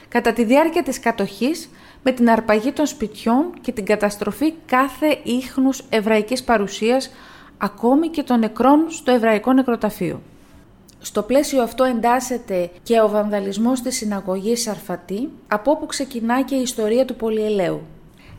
κατά 0.09 0.33
τη 0.33 0.45
διάρκεια 0.45 0.83
της 0.83 1.01
κατοχής 1.01 1.71
με 2.03 2.13
την 2.13 2.31
αρπαγή 2.31 2.73
των 2.73 2.87
σπιτιών 2.87 3.53
και 3.61 3.73
την 3.73 3.85
καταστροφή 3.85 4.55
κάθε 4.67 5.19
ίχνους 5.23 5.83
εβραϊκής 5.89 6.43
παρουσίας, 6.45 7.11
ακόμη 7.59 8.09
και 8.09 8.23
των 8.23 8.39
νεκρών 8.39 8.91
στο 8.91 9.11
Εβραϊκό 9.13 9.53
Νεκροταφείο. 9.53 10.21
Στο 11.01 11.23
πλαίσιο 11.23 11.63
αυτό 11.63 11.85
εντάσσεται 11.85 12.71
και 12.83 13.01
ο 13.01 13.09
βανδαλισμός 13.09 13.81
της 13.81 13.97
συναγωγής 13.97 14.63
Σαρφατή, 14.63 15.29
από 15.49 15.71
όπου 15.71 15.87
ξεκινά 15.87 16.43
και 16.43 16.55
η 16.55 16.63
ιστορία 16.63 17.05
του 17.05 17.17
Πολυελαίου. 17.17 17.81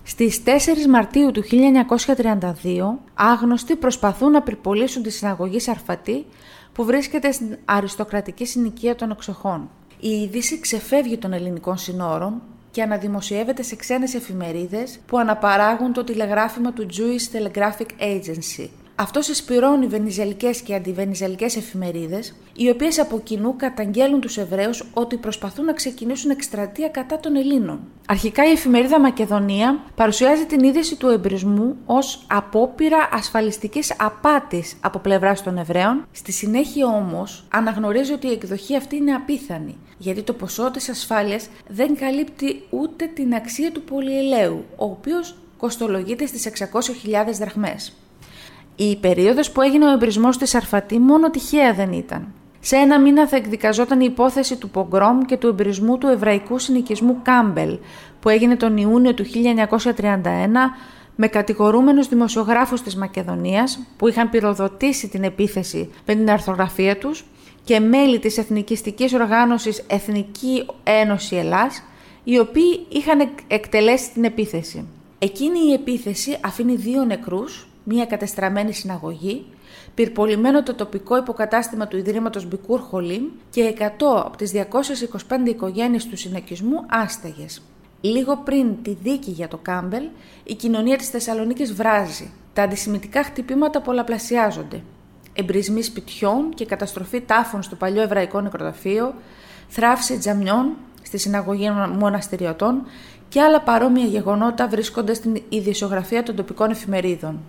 Στις 0.04 0.44
4 0.46 0.50
Μαρτίου 0.90 1.32
του 1.32 1.44
1932, 1.44 3.00
άγνωστοι 3.14 3.76
προσπαθούν 3.76 4.32
να 4.32 4.42
πυρπολίσουν 4.42 5.04
τη 5.04 5.10
συναγωγή 5.10 5.60
Σαρφατή 5.60 6.26
που 6.74 6.84
βρίσκεται 6.84 7.32
στην 7.32 7.58
αριστοκρατική 7.66 8.46
συνοικία 8.46 8.96
των 8.96 9.12
εξοχών. 9.12 9.70
Η 10.00 10.10
είδηση 10.10 10.60
ξεφεύγει 10.60 11.18
των 11.18 11.34
ελληνικών 11.34 11.78
συνόρων 11.78 12.42
και 12.72 12.82
αναδημοσιεύεται 12.82 13.64
σε 13.64 13.76
ξένες 13.76 14.14
εφημερίδες 14.14 15.00
που 15.06 15.18
αναπαράγουν 15.18 15.94
το 15.94 16.04
τηλεγράφημα 16.04 16.74
του 16.74 16.88
Jewish 16.90 17.36
Telegraphic 17.36 18.02
Agency, 18.02 18.68
αυτό 19.02 19.22
συσπηρώνει 19.22 19.88
βενιζελικές 19.88 20.62
και 20.62 20.76
αντιβενιζελικές 20.76 21.56
εφημερίδες, 21.56 22.36
οι 22.56 22.70
οποίες 22.70 23.00
από 23.00 23.20
κοινού 23.20 23.56
καταγγέλουν 23.56 24.22
τους 24.22 24.38
Εβραίους 24.38 24.84
ότι 24.94 25.18
προσπαθούν 25.18 25.66
να 25.66 25.74
ξεκινήσουν 25.74 26.30
εκστρατεία 26.30 26.88
κατά 26.88 27.20
των 27.20 27.36
Ελλήνων. 27.36 27.80
Αρχικά 28.08 28.48
η 28.48 28.52
εφημερίδα 28.52 29.00
Μακεδονία 29.00 29.80
παρουσιάζει 29.96 30.46
την 30.46 30.64
είδηση 30.64 30.96
του 30.96 31.08
εμπρισμού 31.08 31.76
ως 31.86 32.26
απόπειρα 32.28 33.10
ασφαλιστικής 33.12 33.96
απάτης 33.98 34.76
από 34.82 35.00
πλευράς 35.00 35.44
των 35.44 35.58
Εβραίων, 35.58 36.08
στη 36.12 36.32
συνέχεια 36.32 36.86
όμως 36.86 37.46
αναγνωρίζει 37.50 38.14
ότι 38.14 38.28
η 38.28 38.32
εκδοχή 38.32 38.76
αυτή 38.76 38.96
είναι 38.96 39.14
απίθανη, 39.14 39.78
γιατί 39.98 40.22
το 40.22 40.34
ποσό 40.34 40.72
της 40.72 40.90
ασφάλειας 40.90 41.48
δεν 41.68 41.96
καλύπτει 41.96 42.64
ούτε 42.70 43.06
την 43.06 43.34
αξία 43.34 43.72
του 43.72 43.82
πολυελαίου, 43.82 44.66
ο 44.76 44.86
οποίος 44.86 45.36
κοστολογείται 45.58 46.26
στις 46.26 46.46
600.000 46.46 47.38
δραχμές. 47.40 47.96
Η 48.90 48.96
περίοδος 48.96 49.52
που 49.52 49.62
έγινε 49.62 49.86
ο 49.86 49.92
εμπρισμός 49.92 50.38
της 50.38 50.56
Αρφατή 50.56 51.00
μόνο 51.00 51.30
τυχαία 51.30 51.74
δεν 51.74 51.92
ήταν. 51.92 52.28
Σε 52.60 52.76
ένα 52.76 53.00
μήνα 53.00 53.28
θα 53.28 53.36
εκδικαζόταν 53.36 54.00
η 54.00 54.06
υπόθεση 54.10 54.58
του 54.58 54.70
Πογκρόμ 54.70 55.22
και 55.22 55.38
του 55.38 55.48
εμπρισμού 55.48 55.98
του 55.98 56.08
εβραϊκού 56.08 56.60
συνοικισμού 56.60 57.18
Κάμπελ, 57.22 57.78
που 58.20 58.30
έγινε 58.30 58.56
τον 58.56 58.78
Ιούνιο 58.78 59.14
του 59.14 59.24
1931 59.24 60.18
με 61.16 61.28
κατηγορούμενους 61.28 62.08
δημοσιογράφους 62.08 62.82
της 62.82 62.96
Μακεδονίας 62.96 63.80
που 63.98 64.08
είχαν 64.08 64.30
πυροδοτήσει 64.30 65.08
την 65.08 65.24
επίθεση 65.24 65.90
με 66.06 66.16
την 66.16 66.30
αρθογραφία 66.30 66.98
τους 66.98 67.26
και 67.64 67.80
μέλη 67.80 68.20
της 68.20 68.38
εθνικιστικής 68.38 69.14
οργάνωσης 69.14 69.84
Εθνική 69.88 70.66
Ένωση 70.84 71.36
Ελλάς, 71.36 71.84
οι 72.24 72.40
οποίοι 72.40 72.86
είχαν 72.90 73.30
εκτελέσει 73.48 74.12
την 74.14 74.24
επίθεση. 74.24 74.88
Εκείνη 75.20 75.60
η 75.70 75.74
επίθεση 75.74 76.38
αφήνει 76.42 76.76
δύο 76.76 77.04
νεκρούς 77.04 77.66
μία 77.84 78.06
κατεστραμμένη 78.06 78.74
συναγωγή, 78.74 79.46
πυρπολιμένο 79.94 80.64
το 80.64 80.74
τοπικό 80.74 81.18
υποκατάστημα 81.18 81.88
του 81.88 81.98
Ιδρύματος 81.98 82.48
Μπικούρ 82.48 82.80
Χολίμ 82.80 83.24
και 83.50 83.74
100 83.80 83.84
από 84.26 84.38
τις 84.38 84.52
225 84.52 85.48
οικογένειες 85.48 86.06
του 86.06 86.18
συνοικισμού 86.18 86.86
άσταγες. 86.90 87.62
Λίγο 88.02 88.38
πριν 88.38 88.76
τη 88.82 88.98
δίκη 89.02 89.32
για 89.32 89.48
το 89.48 89.58
Κάμπελ, 89.58 90.04
η 90.44 90.54
κοινωνία 90.54 90.98
της 90.98 91.10
Θεσσαλονίκης 91.10 91.74
βράζει. 91.74 92.32
Τα 92.54 92.64
αντισημιτικά 92.64 93.24
χτυπήματα 93.24 93.82
πολλαπλασιάζονται. 93.82 94.84
Εμπρισμοί 95.34 95.84
σπιτιών 95.84 96.54
και 96.54 96.66
καταστροφή 96.66 97.22
τάφων 97.22 97.62
στο 97.62 97.76
παλιό 97.76 98.02
εβραϊκό 98.02 98.42
νεκροταφείο, 98.42 99.14
θράψη 99.68 100.18
τζαμιών 100.18 100.76
στη 101.02 101.18
συναγωγή 101.18 101.70
μοναστηριωτών 102.00 102.84
και 103.30 103.42
άλλα 103.42 103.62
παρόμοια 103.62 104.06
γεγονότα 104.06 104.68
βρίσκονται 104.68 105.14
στην 105.14 105.42
ειδησιογραφία 105.50 106.24
των 106.24 106.36
τοπικών 106.36 106.70
εφημερίδων. 106.70 107.40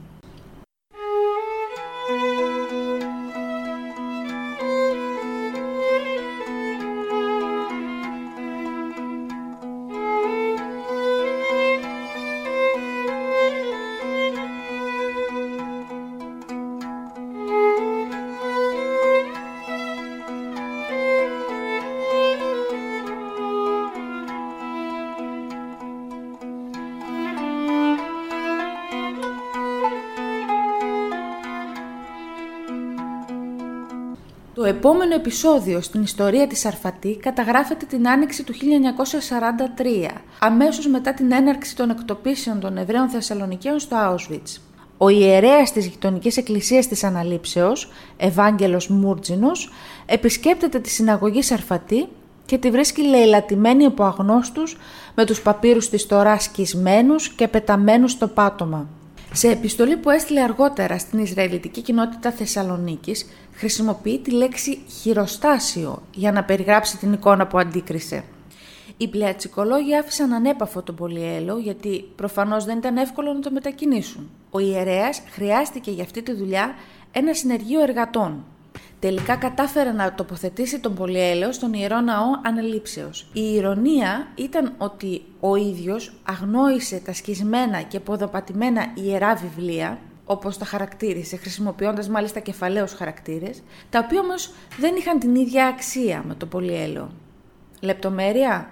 Επόμενο 34.84 35.14
επεισόδιο 35.14 35.80
στην 35.80 36.02
ιστορία 36.02 36.46
της 36.46 36.64
Αρφατή 36.64 37.16
καταγράφεται 37.16 37.86
την 37.86 38.08
άνοιξη 38.08 38.44
του 38.44 38.52
1943, 38.52 40.10
αμέσως 40.38 40.86
μετά 40.86 41.14
την 41.14 41.32
έναρξη 41.32 41.76
των 41.76 41.90
εκτοπίσεων 41.90 42.60
των 42.60 42.76
Εβραίων 42.76 43.08
Θεσσαλονικαίων 43.08 43.78
στο 43.78 43.96
Auschwitz. 44.00 44.60
Ο 44.98 45.08
ιερέας 45.08 45.72
της 45.72 45.86
γειτονικής 45.86 46.36
εκκλησίας 46.36 46.88
της 46.88 47.04
Αναλήψεως, 47.04 47.90
Ευάγγελος 48.16 48.88
Μούρτζινος, 48.88 49.70
επισκέπτεται 50.06 50.78
τη 50.78 50.88
συναγωγή 50.90 51.42
Σαρφατή 51.42 52.08
και 52.46 52.58
τη 52.58 52.70
βρίσκει 52.70 53.02
λαιλατημένη 53.02 53.84
από 53.84 54.04
αγνώστους 54.04 54.76
με 55.14 55.24
τους 55.24 55.42
παπύρους 55.42 55.88
της 55.88 56.06
τώρα 56.06 56.38
σκισμένους 56.38 57.28
και 57.28 57.48
πεταμένους 57.48 58.10
στο 58.10 58.28
πάτωμα. 58.28 58.88
Σε 59.34 59.48
επιστολή 59.48 59.96
που 59.96 60.10
έστειλε 60.10 60.40
αργότερα 60.40 60.98
στην 60.98 61.18
Ισραηλιτική 61.18 61.80
κοινότητα 61.80 62.30
Θεσσαλονίκης, 62.30 63.26
χρησιμοποιεί 63.52 64.18
τη 64.18 64.30
λέξη 64.30 64.78
«χειροστάσιο» 65.00 66.02
για 66.14 66.32
να 66.32 66.44
περιγράψει 66.44 66.96
την 66.96 67.12
εικόνα 67.12 67.46
που 67.46 67.58
αντίκρισε. 67.58 68.24
Οι 68.96 69.08
πλεατσικολόγοι 69.08 69.96
άφησαν 69.96 70.32
ανέπαφο 70.32 70.82
τον 70.82 70.94
Πολυέλο 70.94 71.58
γιατί 71.58 72.04
προφανώς 72.16 72.64
δεν 72.64 72.78
ήταν 72.78 72.96
εύκολο 72.96 73.32
να 73.32 73.40
το 73.40 73.50
μετακινήσουν. 73.50 74.30
Ο 74.50 74.58
ιερέας 74.58 75.22
χρειάστηκε 75.30 75.90
για 75.90 76.04
αυτή 76.04 76.22
τη 76.22 76.32
δουλειά 76.32 76.74
ένα 77.12 77.34
συνεργείο 77.34 77.82
εργατών. 77.82 78.44
Τελικά 79.02 79.36
κατάφερε 79.36 79.92
να 79.92 80.14
τοποθετήσει 80.14 80.80
τον 80.80 80.94
Πολυέλαιο 80.94 81.52
στον 81.52 81.72
Ιερό 81.72 82.00
Ναό 82.00 82.26
Ανελήψεως. 82.42 83.26
Η 83.32 83.54
ηρωνία 83.54 84.26
ήταν 84.34 84.74
ότι 84.78 85.22
ο 85.40 85.56
ίδιος 85.56 86.12
αγνόησε 86.22 87.00
τα 87.04 87.12
σκισμένα 87.12 87.82
και 87.82 88.00
ποδοπατημένα 88.00 88.86
ιερά 88.94 89.34
βιβλία 89.34 89.98
όπως 90.24 90.58
τα 90.58 90.64
χαρακτήρισε, 90.64 91.36
χρησιμοποιώντας 91.36 92.08
μάλιστα 92.08 92.40
κεφαλαίους 92.40 92.92
χαρακτήρες, 92.92 93.62
τα 93.90 93.98
οποία 94.04 94.20
όμως 94.20 94.52
δεν 94.78 94.96
είχαν 94.96 95.18
την 95.18 95.34
ίδια 95.34 95.66
αξία 95.66 96.24
με 96.26 96.34
το 96.34 96.46
Πολυέλαιο. 96.46 97.10
Λεπτομέρεια, 97.80 98.70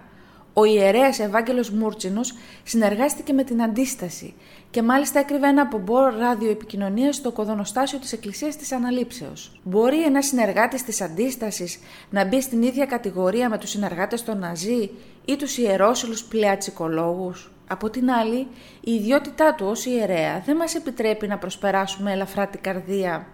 ο 0.53 0.65
ιερέας 0.65 1.19
Ευάγγελος 1.19 1.71
Μούρτσινος 1.71 2.35
συνεργάστηκε 2.63 3.33
με 3.33 3.45
την 3.45 3.63
Αντίσταση 3.63 4.35
και 4.71 4.83
μάλιστα 4.83 5.19
έκρυβε 5.19 5.49
ένα 5.49 5.67
πομπό 5.67 6.09
ραδιοεπικοινωνίας 6.09 7.17
στο 7.17 7.33
κοδονοστάσιο 7.33 7.99
της 7.99 8.13
Εκκλησίας 8.13 8.57
της 8.57 8.73
Αναλήψεως. 8.73 9.61
Μπορεί 9.63 10.03
ένας 10.03 10.27
συνεργάτης 10.27 10.85
της 10.85 11.01
Αντίστασης 11.01 11.79
να 12.11 12.25
μπει 12.25 12.41
στην 12.41 12.63
ίδια 12.63 12.87
κατηγορία 12.87 13.49
με 13.49 13.59
τους 13.59 13.71
συνεργάτες 13.71 14.25
των 14.25 14.39
Ναζί 14.39 14.91
ή 15.25 15.37
τους 15.37 15.59
ιερόσιλους 15.59 16.25
πλεατσικολόγους; 16.25 17.51
Από 17.69 17.91
την 17.91 18.11
άλλη, 18.11 18.47
η 18.81 18.93
ιδιότητά 18.93 19.55
του 19.55 19.67
ως 19.67 19.87
ιερέα 19.87 20.43
δεν 20.47 20.57
μας 20.57 20.75
επιτρέπει 20.75 21.27
να 21.27 21.39
προσπεράσουμε 21.39 22.13
ελαφρά 22.13 22.47
την 22.47 22.61
καρδία. 22.61 23.27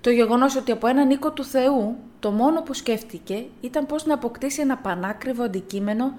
Το 0.00 0.10
γεγονός 0.10 0.56
ότι 0.56 0.72
από 0.72 0.86
έναν 0.86 1.10
οίκο 1.10 1.30
του 1.30 1.44
Θεού 1.44 1.96
το 2.20 2.30
μόνο 2.30 2.62
που 2.62 2.74
σκέφτηκε 2.74 3.44
ήταν 3.60 3.86
πώς 3.86 4.06
να 4.06 4.14
αποκτήσει 4.14 4.60
ένα 4.60 4.76
πανάκριβο 4.76 5.42
αντικείμενο 5.42 6.14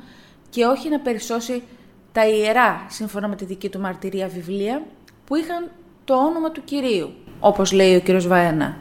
και 0.50 0.66
όχι 0.66 0.90
να 0.90 1.00
περισσώσει 1.00 1.64
τα 2.12 2.28
ιερά, 2.28 2.86
σύμφωνα 2.90 3.28
με 3.28 3.36
τη 3.36 3.46
δική 3.46 3.70
του 3.70 3.80
μαρτυρία 3.80 4.28
βιβλία, 4.28 4.82
που 5.26 5.36
είχαν 5.36 5.70
το 6.06 6.14
όνομα 6.14 6.52
του 6.52 6.64
Κυρίου, 6.64 7.10
όπως 7.40 7.72
λέει 7.72 7.96
ο 7.96 8.00
κύριος 8.00 8.28
Βαένα. 8.28 8.78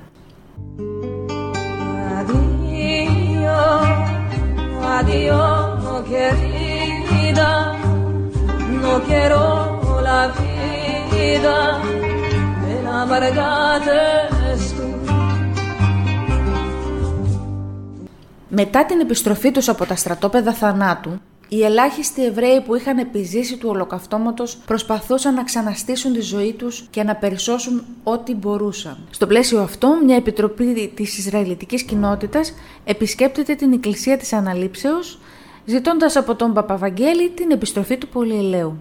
Μετά 18.50 18.86
την 18.86 19.00
επιστροφή 19.00 19.50
τους 19.50 19.68
από 19.68 19.84
τα 19.84 19.96
στρατόπεδα 19.96 20.52
θανάτου, 20.52 21.20
οι 21.48 21.64
ελάχιστοι 21.64 22.24
Εβραίοι 22.24 22.60
που 22.60 22.74
είχαν 22.74 22.98
επιζήσει 22.98 23.56
του 23.56 23.68
ολοκαυτώματος 23.68 24.56
προσπαθούσαν 24.56 25.34
να 25.34 25.44
ξαναστήσουν 25.44 26.12
τη 26.12 26.20
ζωή 26.20 26.52
τους 26.52 26.86
και 26.90 27.02
να 27.02 27.16
περισσώσουν 27.16 27.84
ό,τι 28.02 28.34
μπορούσαν. 28.34 28.98
Στο 29.10 29.26
πλαίσιο 29.26 29.60
αυτό, 29.60 29.98
μια 30.04 30.16
επιτροπή 30.16 30.92
της 30.94 31.18
Ισραηλιτικής 31.18 31.82
κοινότητας 31.82 32.54
επισκέπτεται 32.84 33.54
την 33.54 33.72
Εκκλησία 33.72 34.16
της 34.16 34.32
Αναλήψεως, 34.32 35.18
ζητώντας 35.64 36.16
από 36.16 36.34
τον 36.34 36.52
Παπαβαγγέλη 36.52 37.30
την 37.30 37.50
επιστροφή 37.50 37.98
του 37.98 38.08
Πολυελαίου. 38.08 38.76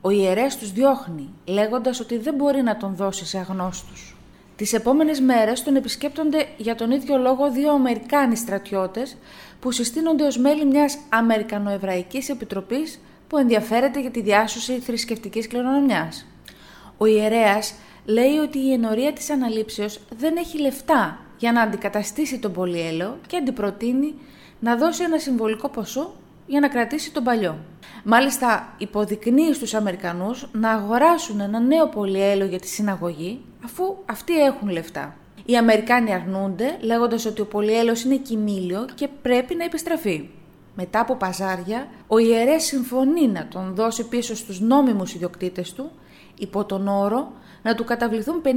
Ο 0.00 0.10
ιερέας 0.10 0.58
τους 0.58 0.72
διώχνει, 0.72 1.28
λέγοντας 1.44 2.00
ότι 2.00 2.18
δεν 2.18 2.34
μπορεί 2.34 2.62
να 2.62 2.76
τον 2.76 2.94
δώσει 2.96 3.26
σε 3.26 3.38
αγνώστους. 3.38 4.14
Τις 4.56 4.72
επόμενες 4.72 5.20
μέρες 5.20 5.62
τον 5.62 5.76
επισκέπτονται 5.76 6.46
για 6.56 6.74
τον 6.74 6.90
ίδιο 6.90 7.16
λόγο 7.16 7.50
δύο 7.50 7.72
Αμερικάνοι 7.72 8.36
στρατιώτες 8.36 9.16
που 9.60 9.70
συστήνονται 9.70 10.24
ως 10.24 10.38
μέλη 10.38 10.64
μιας 10.64 10.98
Αμερικανοεβραϊκής 11.08 12.28
Επιτροπής 12.28 13.00
που 13.28 13.36
ενδιαφέρεται 13.36 14.00
για 14.00 14.10
τη 14.10 14.20
διάσωση 14.20 14.78
θρησκευτικής 14.78 15.46
κληρονομιάς. 15.46 16.26
Ο 16.96 17.06
ιερέας 17.06 17.74
λέει 18.04 18.36
ότι 18.36 18.58
η 18.58 18.72
ενορία 18.72 19.12
της 19.12 19.30
αναλήψεως 19.30 20.00
δεν 20.18 20.36
έχει 20.36 20.58
λεφτά 20.58 21.18
για 21.38 21.52
να 21.52 21.62
αντικαταστήσει 21.62 22.38
τον 22.38 22.52
πολυέλαιο 22.52 23.18
και 23.26 23.36
αντιπροτείνει 23.36 24.14
να 24.60 24.76
δώσει 24.76 25.02
ένα 25.02 25.18
συμβολικό 25.18 25.68
ποσό 25.68 26.14
για 26.46 26.60
να 26.60 26.68
κρατήσει 26.68 27.12
τον 27.12 27.24
παλιό. 27.24 27.58
Μάλιστα 28.04 28.74
υποδεικνύει 28.78 29.54
στους 29.54 29.74
Αμερικανούς 29.74 30.48
να 30.52 30.70
αγοράσουν 30.70 31.40
ένα 31.40 31.60
νέο 31.60 31.88
πολυέλαιο 31.88 32.46
για 32.48 32.60
τη 32.60 32.68
συναγωγή 32.68 33.44
αφού 33.64 33.96
αυτοί 34.06 34.42
έχουν 34.42 34.68
λεφτά. 34.68 35.16
Οι 35.50 35.56
Αμερικάνοι 35.56 36.14
αρνούνται, 36.14 36.76
λέγοντας 36.80 37.26
ότι 37.26 37.40
ο 37.40 37.46
πολυέλαιος 37.46 38.02
είναι 38.02 38.16
κοιμήλιο 38.16 38.86
και 38.94 39.08
πρέπει 39.22 39.54
να 39.54 39.64
επιστραφεί. 39.64 40.28
Μετά 40.74 41.00
από 41.00 41.16
παζάρια, 41.16 41.88
ο 42.06 42.18
ιερέας 42.18 42.64
συμφωνεί 42.64 43.28
να 43.28 43.46
τον 43.48 43.74
δώσει 43.74 44.08
πίσω 44.08 44.34
στους 44.36 44.60
νόμιμους 44.60 45.14
ιδιοκτήτες 45.14 45.72
του, 45.72 45.90
υπό 46.38 46.64
τον 46.64 46.88
όρο 46.88 47.32
να 47.62 47.74
του 47.74 47.84
καταβληθούν 47.84 48.42
50.000 48.44 48.50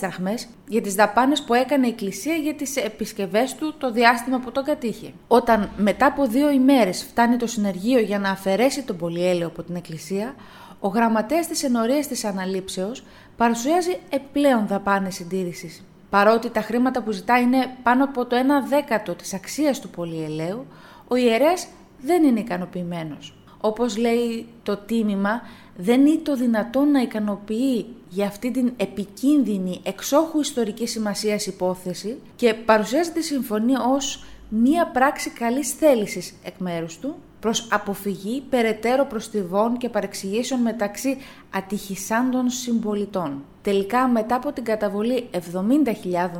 δραχμές 0.00 0.48
για 0.68 0.80
τις 0.80 0.94
δαπάνες 0.94 1.42
που 1.42 1.54
έκανε 1.54 1.86
η 1.86 1.90
Εκκλησία 1.90 2.34
για 2.34 2.54
τις 2.54 2.76
επισκευές 2.76 3.54
του 3.54 3.74
το 3.78 3.92
διάστημα 3.92 4.38
που 4.38 4.52
τον 4.52 4.64
κατήχε. 4.64 5.12
Όταν 5.28 5.70
μετά 5.76 6.06
από 6.06 6.26
δύο 6.26 6.50
ημέρες 6.50 7.02
φτάνει 7.02 7.36
το 7.36 7.46
συνεργείο 7.46 7.98
για 8.00 8.18
να 8.18 8.30
αφαιρέσει 8.30 8.82
τον 8.82 8.96
πολυέλαιο 8.96 9.46
από 9.46 9.62
την 9.62 9.76
Εκκλησία, 9.76 10.34
ο 10.80 10.88
γραμματέας 10.88 11.46
της 11.46 11.62
ενορίας 11.62 12.06
της 12.06 12.24
αναλήψεως 12.24 13.04
παρουσιάζει 13.36 13.98
επιπλέον 14.10 14.66
δαπάνες 14.66 15.14
συντήρησης. 15.14 15.82
Παρότι 16.10 16.50
τα 16.50 16.60
χρήματα 16.60 17.02
που 17.02 17.10
ζητά 17.10 17.40
είναι 17.40 17.76
πάνω 17.82 18.04
από 18.04 18.26
το 18.26 18.36
1 18.36 18.68
δέκατο 18.68 19.14
της 19.14 19.34
αξίας 19.34 19.80
του 19.80 19.88
πολυελαίου, 19.88 20.66
ο 21.08 21.16
ιερέας 21.16 21.68
δεν 22.00 22.24
είναι 22.24 22.40
ικανοποιημένος. 22.40 23.34
Όπως 23.60 23.96
λέει 23.96 24.46
το 24.62 24.76
τίμημα, 24.76 25.42
δεν 25.76 26.06
είναι 26.06 26.20
το 26.22 26.36
δυνατόν 26.36 26.90
να 26.90 27.00
ικανοποιεί 27.00 27.86
για 28.08 28.26
αυτή 28.26 28.50
την 28.50 28.72
επικίνδυνη 28.76 29.80
εξόχου 29.82 30.40
ιστορική 30.40 30.86
σημασίας 30.86 31.46
υπόθεση 31.46 32.18
και 32.36 32.54
παρουσιάζει 32.54 33.10
τη 33.10 33.22
συμφωνία 33.22 33.80
ως 33.82 34.24
μία 34.48 34.86
πράξη 34.86 35.30
καλής 35.30 35.72
θέλησης 35.72 36.34
εκ 36.44 36.54
μέρους 36.58 36.98
του 36.98 37.14
προς 37.40 37.68
αποφυγή 37.70 38.42
περαιτέρω 38.50 39.04
προστιβών 39.04 39.76
και 39.76 39.88
παρεξηγήσεων 39.88 40.60
μεταξύ 40.60 41.16
ατυχησάντων 41.50 42.50
συμπολιτών. 42.50 43.44
Τελικά 43.62 44.08
μετά 44.08 44.34
από 44.34 44.52
την 44.52 44.64
καταβολή 44.64 45.28
70.000 45.32 45.38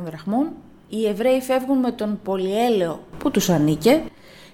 δραχμών, 0.05 0.51
οι 0.89 1.07
Εβραίοι 1.07 1.41
φεύγουν 1.41 1.77
με 1.77 1.91
τον 1.91 2.19
πολυέλαιο 2.23 2.99
που 3.17 3.31
τους 3.31 3.49
ανήκε 3.49 4.01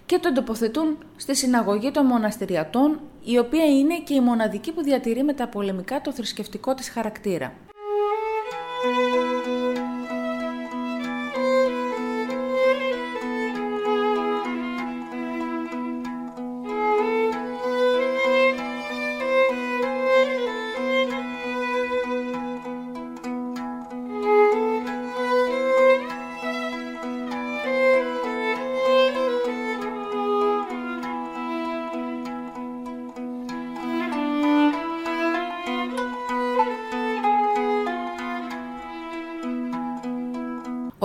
και 0.05 0.19
τον 0.19 0.33
τοποθετούν 0.33 0.97
στη 1.15 1.35
συναγωγή 1.35 1.91
των 1.91 2.05
μοναστηριατών, 2.05 2.99
η 3.23 3.37
οποία 3.37 3.65
είναι 3.65 3.99
και 3.99 4.13
η 4.13 4.19
μοναδική 4.19 4.71
που 4.71 4.83
διατηρεί 4.83 5.23
με 5.23 5.33
τα 5.33 5.47
πολεμικά 5.47 6.01
το 6.01 6.11
θρησκευτικό 6.11 6.73
της 6.73 6.89
χαρακτήρα. 6.89 7.53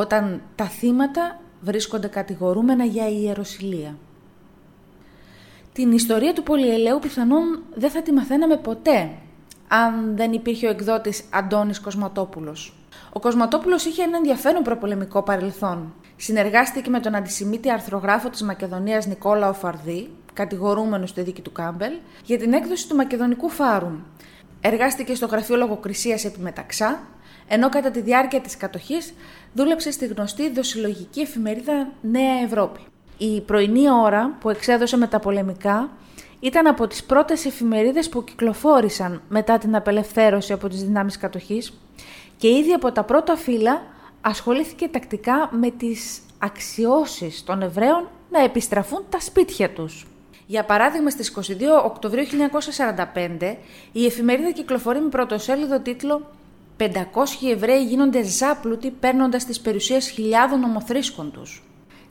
Όταν 0.01 0.43
τα 0.55 0.65
θύματα 0.65 1.41
βρίσκονται 1.61 2.07
κατηγορούμενα 2.07 2.85
για 2.85 3.09
ιεροσιλία. 3.09 3.97
Την 5.73 5.93
ιστορία 5.93 6.33
του 6.33 6.43
πολυελαίου 6.43 6.99
πιθανόν 6.99 7.63
δεν 7.75 7.91
θα 7.91 8.03
τη 8.03 8.13
μαθαίναμε 8.13 8.57
ποτέ 8.57 9.11
αν 9.69 10.17
δεν 10.17 10.33
υπήρχε 10.33 10.67
ο 10.67 10.71
εκδότης 10.71 11.25
Αντώνης 11.31 11.81
Κοσματόπουλος. 11.81 12.75
Ο 13.13 13.21
Κοσματόπουλος 13.21 13.85
είχε 13.85 14.03
ένα 14.03 14.17
ενδιαφέρον 14.17 14.63
προπολεμικό 14.63 15.23
παρελθόν. 15.23 15.95
Συνεργάστηκε 16.17 16.91
με 16.91 17.01
τον 17.01 17.15
αντισημίτη 17.15 17.71
αρθρογράφο 17.71 18.29
της 18.29 18.43
Μακεδονίας 18.43 19.07
Νικόλα 19.07 19.49
Οφαρδί, 19.49 20.11
κατηγορούμενο 20.33 21.07
στη 21.07 21.23
δίκη 21.23 21.43
του 21.43 21.53
Κάμπελ, 21.53 21.93
για 22.25 22.39
την 22.39 22.53
έκδοση 22.53 22.89
του 22.89 22.97
Μακεδονικού 22.97 23.49
Φάρου. 23.49 23.93
Εργάστηκε 24.61 25.15
στο 25.15 25.27
γραφείο 25.27 25.57
λογοκρισίας 25.57 26.25
επί 26.25 26.41
Μεταξά 26.41 27.01
ενώ 27.53 27.69
κατά 27.69 27.91
τη 27.91 28.01
διάρκεια 28.01 28.41
της 28.41 28.57
κατοχής 28.57 29.15
δούλεψε 29.53 29.91
στη 29.91 30.07
γνωστή 30.07 30.51
δοσιλογική 30.51 31.21
εφημερίδα 31.21 31.93
Νέα 32.01 32.43
Ευρώπη. 32.45 32.81
Η 33.19 33.41
πρωινή 33.41 33.91
ώρα 33.91 34.37
που 34.41 34.51
εξέδωσε 34.51 34.97
με 34.97 35.07
τα 35.07 35.19
πολεμικά 35.19 35.91
ήταν 36.41 36.67
από 36.67 36.87
τις 36.87 37.05
πρώτες 37.05 37.45
εφημερίδες 37.45 38.09
που 38.09 38.25
κυκλοφόρησαν 38.25 39.23
μετά 39.29 39.59
την 39.59 39.77
απελευθέρωση 39.77 40.53
από 40.53 40.69
τις 40.69 40.85
δυνάμεις 40.85 41.19
κατοχής 41.19 41.73
και 42.37 42.49
ήδη 42.49 42.73
από 42.73 42.93
τα 42.93 43.03
πρώτα 43.03 43.37
φύλλα 43.37 43.83
ασχολήθηκε 44.21 44.89
τακτικά 44.89 45.49
με 45.53 45.71
τις 45.71 46.21
αξιώσεις 46.39 47.45
των 47.45 47.63
Εβραίων 47.63 48.09
να 48.31 48.43
επιστραφούν 48.43 49.05
τα 49.09 49.21
σπίτια 49.21 49.71
τους. 49.71 50.07
Για 50.47 50.65
παράδειγμα, 50.65 51.11
στις 51.11 51.29
22 51.29 51.85
Οκτωβρίου 51.85 52.25
1945, 52.25 53.57
η 53.93 54.07
εφημερίδα 54.07 54.51
κυκλοφορεί 54.51 55.01
με 55.01 55.09
πρωτοσέλιδο 55.09 55.81
τίτλο 55.81 56.31
«500 56.81 56.87
Εβραίοι 57.53 57.85
γίνονται 57.85 58.23
ζάπλουτοι 58.23 58.91
παίρνοντας 58.91 59.45
τις 59.45 59.61
περιουσίες 59.61 60.09
χιλιάδων 60.11 60.65
ομοθρίσκων 60.65 61.31
τους». 61.33 61.63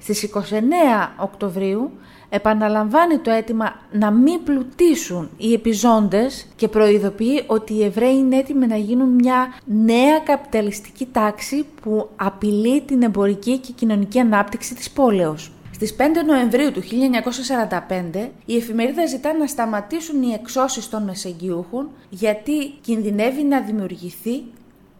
Στις 0.02 0.24
29 0.24 1.14
Οκτωβρίου 1.18 1.92
επαναλαμβάνει 2.30 3.18
το 3.18 3.32
αίτημα 3.32 3.76
να 3.92 4.12
μην 4.12 4.44
πλουτίσουν 4.44 5.30
οι 5.38 5.54
επιζώντες 5.54 6.48
και 6.56 6.68
προειδοποιεί 6.68 7.44
ότι 7.48 7.74
οι 7.74 7.84
Εβραίοι 7.84 8.16
είναι 8.16 8.38
έτοιμοι 8.38 8.68
να 8.68 8.76
γίνουν 8.76 9.10
μια 9.10 9.54
νέα 9.66 10.20
καπιταλιστική 10.20 11.06
τάξη 11.06 11.66
που 11.82 12.10
απειλεί 12.16 12.82
την 12.82 13.02
εμπορική 13.02 13.58
και 13.58 13.72
κοινωνική 13.72 14.20
ανάπτυξη 14.20 14.76
της 14.76 14.90
πόλεως. 14.92 15.52
Στις 15.72 15.96
5 15.96 16.02
Νοεμβρίου 16.26 16.72
του 16.72 16.82
1945 16.82 18.30
η 18.46 18.56
εφημερίδα 18.56 19.06
ζητά 19.06 19.34
να 19.34 19.48
σταματήσουν 19.48 20.22
οι 20.22 20.34
εξώσεις 20.34 20.90
των 20.90 21.04
μεσεγγιούχων 21.04 21.90
γιατί 22.10 22.74
κινδυνεύει 22.82 23.44
να 23.44 23.62
δημιουργηθεί 23.62 24.44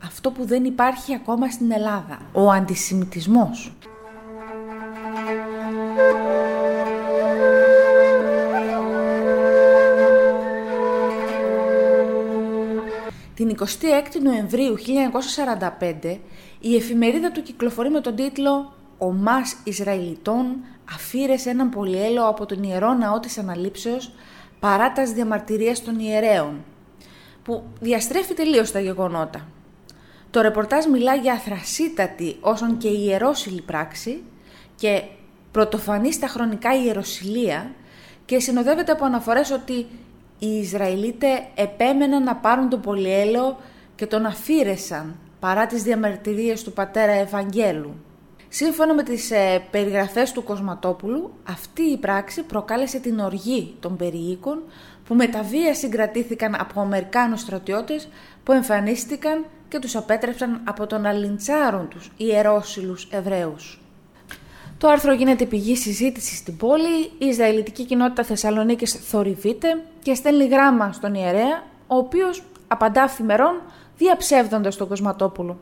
αυτό 0.04 0.32
που 0.32 0.46
δεν 0.46 0.64
υπάρχει 0.64 1.14
ακόμα 1.14 1.50
στην 1.50 1.72
Ελλάδα, 1.72 2.20
ο 2.34 2.52
αντισημιτισμός. 2.52 3.74
Την 13.34 13.56
26η 13.60 14.22
Νοεμβρίου 14.24 14.76
1945 16.04 16.18
η 16.60 16.76
εφημερίδα 16.76 17.32
του 17.32 17.42
κυκλοφορεί 17.42 17.90
με 17.90 18.02
τον 18.02 18.16
τίτλο 18.16 18.74
«Ο 18.98 19.12
Μας 19.12 19.56
Ισραηλιτών 19.64 20.46
αφήρεσε 20.94 21.50
έναν 21.50 21.70
πολυέλαιο 21.70 22.28
από 22.28 22.46
τον 22.46 22.64
Ιερό 22.64 22.94
Ναό 22.94 23.20
της 23.20 23.38
Αναλήψεως 23.38 24.12
παρά 24.60 24.92
τας 24.92 25.12
διαμαρτυρίας 25.12 25.84
των 25.84 26.00
ιερέων» 26.00 26.64
που 27.44 27.64
διαστρέφει 27.80 28.34
τελείως 28.34 28.72
τα 28.72 28.80
γεγονότα. 28.80 29.48
Το 30.32 30.42
ρεπορτάζ 30.42 30.86
μιλά 30.86 31.16
για 31.16 31.34
αθρασίτατη 31.34 32.38
όσον 32.42 32.78
και 32.78 32.88
ιερόσιλη 32.88 33.62
πράξη 33.62 34.24
και 34.76 35.04
πρωτοφανής 35.52 36.16
στα 36.16 36.28
χρονικά 36.28 36.76
ιεροσιλία 36.84 37.72
και 38.26 38.40
συνοδεύεται 38.40 38.92
από 38.92 39.06
αναφορές 39.06 39.52
ότι 39.52 39.74
οι 40.40 40.48
Ισραηλίτες 40.48 41.42
επέμεναν 41.56 42.24
να 42.24 42.36
πάρουν 42.36 42.70
τον 42.70 42.82
πολυέλαιο 42.82 43.58
και 43.96 44.06
τον 44.06 44.26
αφήρεσαν 44.26 45.16
παρά 45.40 45.66
τις 45.66 45.84
διαμαρτυρίες 45.84 46.64
του 46.64 46.74
πατέρα 46.74 47.12
Ευαγγέλου. 47.12 47.96
Σύμφωνα 48.50 48.94
με 48.94 49.04
τις 49.04 49.32
ε, 49.32 49.64
περιγραφές 49.72 50.32
του 50.32 50.44
Κοσματόπουλου, 50.44 51.32
αυτή 51.50 51.82
η 51.82 51.98
πράξη 51.98 52.44
προκάλεσε 52.44 53.00
την 53.00 53.20
οργή 53.20 53.76
των 53.80 53.96
περιοίκων 53.96 54.64
που 55.06 55.16
με 55.16 55.28
τα 55.28 55.42
βία 55.44 55.74
συγκρατήθηκαν 55.74 56.56
από 56.60 56.82
Αμερικάνους 56.82 57.42
στρατιώτες 57.42 58.08
που 58.44 58.52
εμφανίστηκαν 58.52 59.46
και 59.70 59.80
τους 59.80 59.96
απέτρεψαν 59.96 60.62
από 60.64 60.88
τον 60.88 61.02
να 61.02 61.12
λιντσάρουν 61.12 61.88
τους 61.88 62.12
ιερόσιλους 62.18 63.08
Εβραίους. 63.12 63.82
Το 64.78 64.88
άρθρο 64.88 65.14
γίνεται 65.14 65.46
πηγή 65.46 65.76
συζήτησης 65.76 66.38
στην 66.38 66.58
πόλη, 66.58 67.12
η 67.18 67.26
Ισραηλιτική 67.26 67.86
κοινότητα 67.86 68.24
Θεσσαλονίκης 68.24 68.94
θορυβείται 68.94 69.84
και 70.02 70.14
στέλνει 70.14 70.48
γράμμα 70.48 70.92
στον 70.94 71.14
ιερέα, 71.14 71.64
ο 71.88 71.96
οποίος 71.96 72.44
απαντά 72.68 73.04
αυθημερών 73.04 73.62
διαψεύδοντας 73.98 74.76
τον 74.76 74.88
Κοσματόπουλο. 74.88 75.60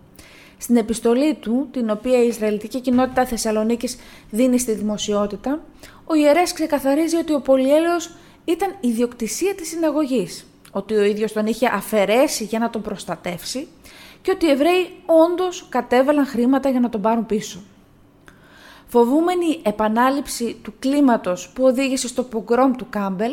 Στην 0.58 0.76
επιστολή 0.78 1.36
του, 1.36 1.68
την 1.72 1.90
οποία 1.90 2.24
η 2.24 2.28
Ισραηλιτική 2.28 2.82
κοινότητα 2.82 3.26
Θεσσαλονίκης 3.26 3.98
δίνει 4.30 4.60
στη 4.60 4.72
δημοσιότητα, 4.72 5.60
ο 6.06 6.16
ιερέας 6.16 6.54
ξεκαθαρίζει 6.54 7.16
ότι 7.16 7.34
ο 7.34 7.42
πολυέλαιος 7.42 8.12
ήταν 8.46 8.76
ιδιοκτησία 8.80 9.56
της 9.56 9.68
συναγωγής, 9.68 10.46
ότι 10.78 10.96
ο 10.96 11.04
ίδιος 11.04 11.32
τον 11.32 11.46
είχε 11.46 11.70
αφαιρέσει 11.74 12.44
για 12.44 12.60
να 12.60 12.70
τον 12.70 12.82
προστατεύσει 12.82 13.68
και 14.22 14.32
ότι 14.32 14.46
οι 14.46 14.50
Εβραίοι 14.50 14.90
όντως 15.06 15.66
κατέβαλαν 15.70 16.26
χρήματα 16.26 16.70
για 16.70 16.80
να 16.80 16.90
τον 16.90 17.02
πάρουν 17.02 17.26
πίσω. 17.26 17.60
Φοβούμενη 18.88 19.60
επανάληψη 19.64 20.58
του 20.62 20.74
κλίματος 20.80 21.50
που 21.50 21.64
οδήγησε 21.64 22.08
στο 22.08 22.24
πογκρόμ 22.24 22.72
του 22.72 22.88
Κάμπελ, 22.90 23.32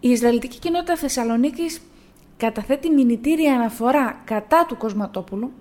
η 0.00 0.08
Ισραηλιτική 0.08 0.58
κοινότητα 0.58 0.96
Θεσσαλονίκης 0.96 1.80
καταθέτει 2.36 2.90
μηνυτήρια 2.90 3.54
αναφορά 3.54 4.20
κατά 4.24 4.66
του 4.68 4.76
Κοσματόπουλου, 4.76 5.52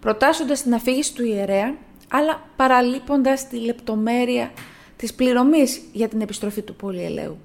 προτάσσοντας 0.00 0.62
την 0.62 0.74
αφήγηση 0.74 1.14
του 1.14 1.24
ιερέα, 1.24 1.74
αλλά 2.10 2.42
παραλείποντας 2.56 3.48
τη 3.48 3.56
λεπτομέρεια 3.56 4.50
της 4.96 5.14
πληρωμής 5.14 5.82
για 5.92 6.08
την 6.08 6.20
επιστροφή 6.20 6.62
του 6.62 6.74
πολυελαίου. 6.74 7.38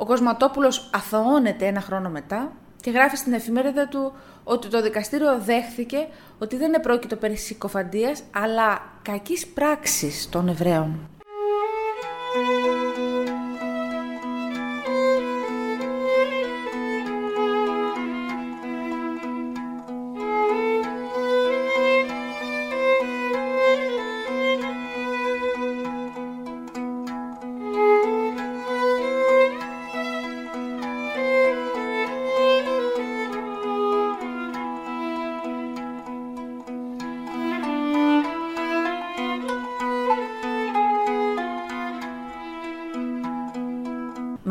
Ο 0.00 0.04
Κοσματόπουλος 0.04 0.90
αθωώνεται 0.92 1.66
ένα 1.66 1.80
χρόνο 1.80 2.10
μετά 2.10 2.52
και 2.80 2.90
γράφει 2.90 3.16
στην 3.16 3.32
εφημερίδα 3.32 3.88
του 3.88 4.12
ότι 4.44 4.68
το 4.68 4.82
δικαστήριο 4.82 5.38
δέχθηκε 5.38 6.08
ότι 6.38 6.56
δεν 6.56 6.74
επρόκειτο 6.74 7.16
περί 7.16 7.36
συκοφαντίας, 7.36 8.22
αλλά 8.30 8.80
κακής 9.02 9.46
πράξης 9.46 10.28
των 10.28 10.48
Εβραίων. 10.48 11.09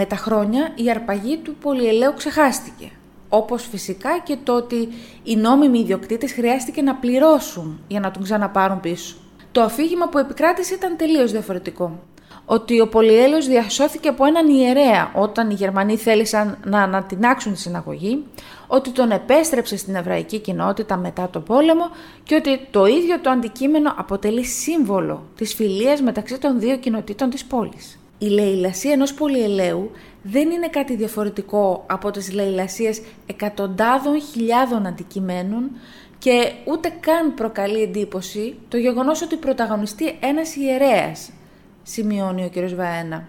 Τα 0.09 0.15
χρόνια 0.15 0.71
η 0.75 0.89
αρπαγή 0.89 1.37
του 1.37 1.55
πολυελαίου 1.55 2.13
ξεχάστηκε. 2.13 2.91
Όπως 3.29 3.67
φυσικά 3.71 4.19
και 4.23 4.37
το 4.43 4.55
ότι 4.55 4.89
οι 5.23 5.35
νόμιμοι 5.35 5.79
ιδιοκτήτες 5.79 6.31
χρειάστηκε 6.31 6.81
να 6.81 6.95
πληρώσουν 6.95 7.81
για 7.87 7.99
να 7.99 8.11
τον 8.11 8.23
ξαναπάρουν 8.23 8.79
πίσω. 8.79 9.15
Το 9.51 9.61
αφήγημα 9.61 10.09
που 10.09 10.17
επικράτησε 10.17 10.73
ήταν 10.73 10.97
τελείως 10.97 11.31
διαφορετικό. 11.31 11.99
Ότι 12.45 12.79
ο 12.79 12.87
πολυέλαιος 12.87 13.47
διασώθηκε 13.47 14.07
από 14.07 14.25
έναν 14.25 14.47
ιερέα 14.47 15.11
όταν 15.15 15.49
οι 15.49 15.53
Γερμανοί 15.53 15.97
θέλησαν 15.97 16.57
να 16.65 16.81
ανατινάξουν 16.81 17.53
τη 17.53 17.59
συναγωγή, 17.59 18.23
ότι 18.67 18.89
τον 18.89 19.11
επέστρεψε 19.11 19.77
στην 19.77 19.95
εβραϊκή 19.95 20.39
κοινότητα 20.39 20.97
μετά 20.97 21.29
το 21.29 21.39
πόλεμο 21.39 21.89
και 22.23 22.35
ότι 22.35 22.67
το 22.71 22.85
ίδιο 22.85 23.19
το 23.19 23.29
αντικείμενο 23.29 23.93
αποτελεί 23.97 24.45
σύμβολο 24.45 25.23
της 25.35 25.53
φιλίας 25.53 26.01
μεταξύ 26.01 26.37
των 26.37 26.59
δύο 26.59 26.77
κοινοτήτων 26.77 27.29
της 27.29 27.45
πόλης. 27.45 27.98
Η 28.21 28.27
λαιλασία 28.27 28.91
ενός 28.91 29.13
πολυελαίου 29.13 29.91
δεν 30.21 30.49
είναι 30.49 30.67
κάτι 30.67 30.95
διαφορετικό 30.95 31.83
από 31.87 32.11
τις 32.11 32.33
λαιλασίες 32.33 33.01
εκατοντάδων 33.25 34.21
χιλιάδων 34.21 34.85
αντικειμένων 34.85 35.71
και 36.17 36.51
ούτε 36.65 36.93
καν 36.99 37.33
προκαλεί 37.33 37.81
εντύπωση 37.81 38.57
το 38.67 38.77
γεγονός 38.77 39.21
ότι 39.21 39.35
πρωταγωνιστεί 39.35 40.17
ένας 40.19 40.55
ιερέας, 40.55 41.31
σημειώνει 41.83 42.43
ο 42.43 42.49
κ. 42.49 42.75
Βαένα. 42.75 43.27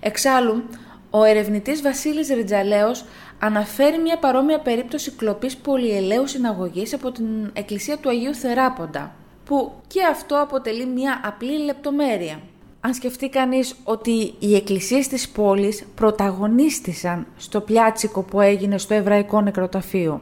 Εξάλλου, 0.00 0.62
ο 1.10 1.24
ερευνητής 1.24 1.82
Βασίλης 1.82 2.28
Ριτζαλέος 2.28 3.04
αναφέρει 3.38 3.98
μια 3.98 4.18
παρόμοια 4.18 4.60
περίπτωση 4.60 5.10
κλοπής 5.10 5.56
πολυελαίου 5.56 6.26
συναγωγής 6.26 6.94
από 6.94 7.12
την 7.12 7.50
εκκλησία 7.52 7.98
του 7.98 8.08
Αγίου 8.08 8.34
Θεράποντα, 8.34 9.14
που 9.44 9.72
και 9.86 10.04
αυτό 10.04 10.42
αποτελεί 10.42 10.86
μια 10.86 11.20
απλή 11.24 11.58
λεπτομέρεια 11.58 12.40
αν 12.86 12.94
σκεφτεί 12.94 13.28
κανείς 13.28 13.74
ότι 13.84 14.34
οι 14.38 14.54
εκκλησίες 14.54 15.08
της 15.08 15.28
πόλης 15.28 15.84
πρωταγωνίστησαν 15.94 17.26
στο 17.36 17.60
πλιάτσικο 17.60 18.22
που 18.22 18.40
έγινε 18.40 18.78
στο 18.78 18.94
Εβραϊκό 18.94 19.40
Νεκροταφείο. 19.40 20.20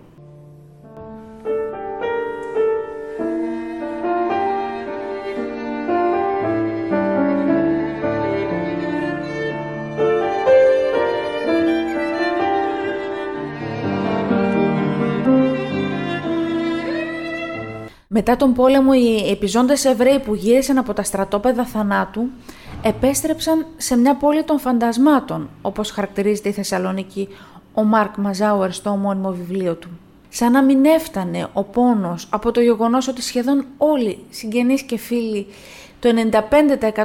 Μετά 18.16 18.36
τον 18.36 18.52
πόλεμο 18.54 18.90
οι 18.94 19.30
επιζώντες 19.30 19.84
Εβραίοι 19.84 20.18
που 20.18 20.34
γύρισαν 20.34 20.78
από 20.78 20.92
τα 20.92 21.02
στρατόπεδα 21.02 21.64
θανάτου 21.64 22.22
επέστρεψαν 22.82 23.66
σε 23.76 23.96
μια 23.96 24.14
πόλη 24.14 24.42
των 24.42 24.58
φαντασμάτων, 24.58 25.48
όπως 25.62 25.90
χαρακτηρίζεται 25.90 26.48
η 26.48 26.52
Θεσσαλονίκη 26.52 27.28
ο 27.74 27.82
Μάρκ 27.82 28.16
Μαζάουερ 28.16 28.72
στο 28.72 28.90
ομώνυμο 28.90 29.30
βιβλίο 29.30 29.74
του. 29.74 29.88
σαν 30.28 30.52
να 30.52 30.62
μην 30.62 30.84
έφτανε 30.84 31.46
ο 31.52 31.62
πόνος 31.62 32.28
από 32.30 32.50
το 32.52 32.60
γεγονός 32.60 33.08
ότι 33.08 33.22
σχεδόν 33.22 33.66
όλοι 33.76 34.18
συγγενείς 34.30 34.82
και 34.82 34.98
φίλοι 34.98 35.46
το 36.00 36.08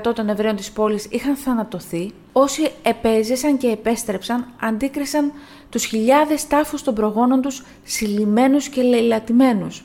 95% 0.10 0.14
των 0.16 0.30
Εβραίων 0.30 0.56
της 0.56 0.72
πόλης 0.72 1.08
είχαν 1.10 1.36
θανατωθεί, 1.36 2.12
όσοι 2.32 2.72
επέζησαν 2.82 3.58
και 3.58 3.68
επέστρεψαν 3.68 4.46
αντίκρισαν 4.62 5.32
τους 5.70 5.86
χιλιάδες 5.86 6.48
τάφους 6.48 6.84
των 6.84 6.94
προγόνων 6.94 7.42
τους 7.42 7.64
συλλημένους 7.84 8.68
και 8.68 8.82
λαιλατημένους. 8.82 9.84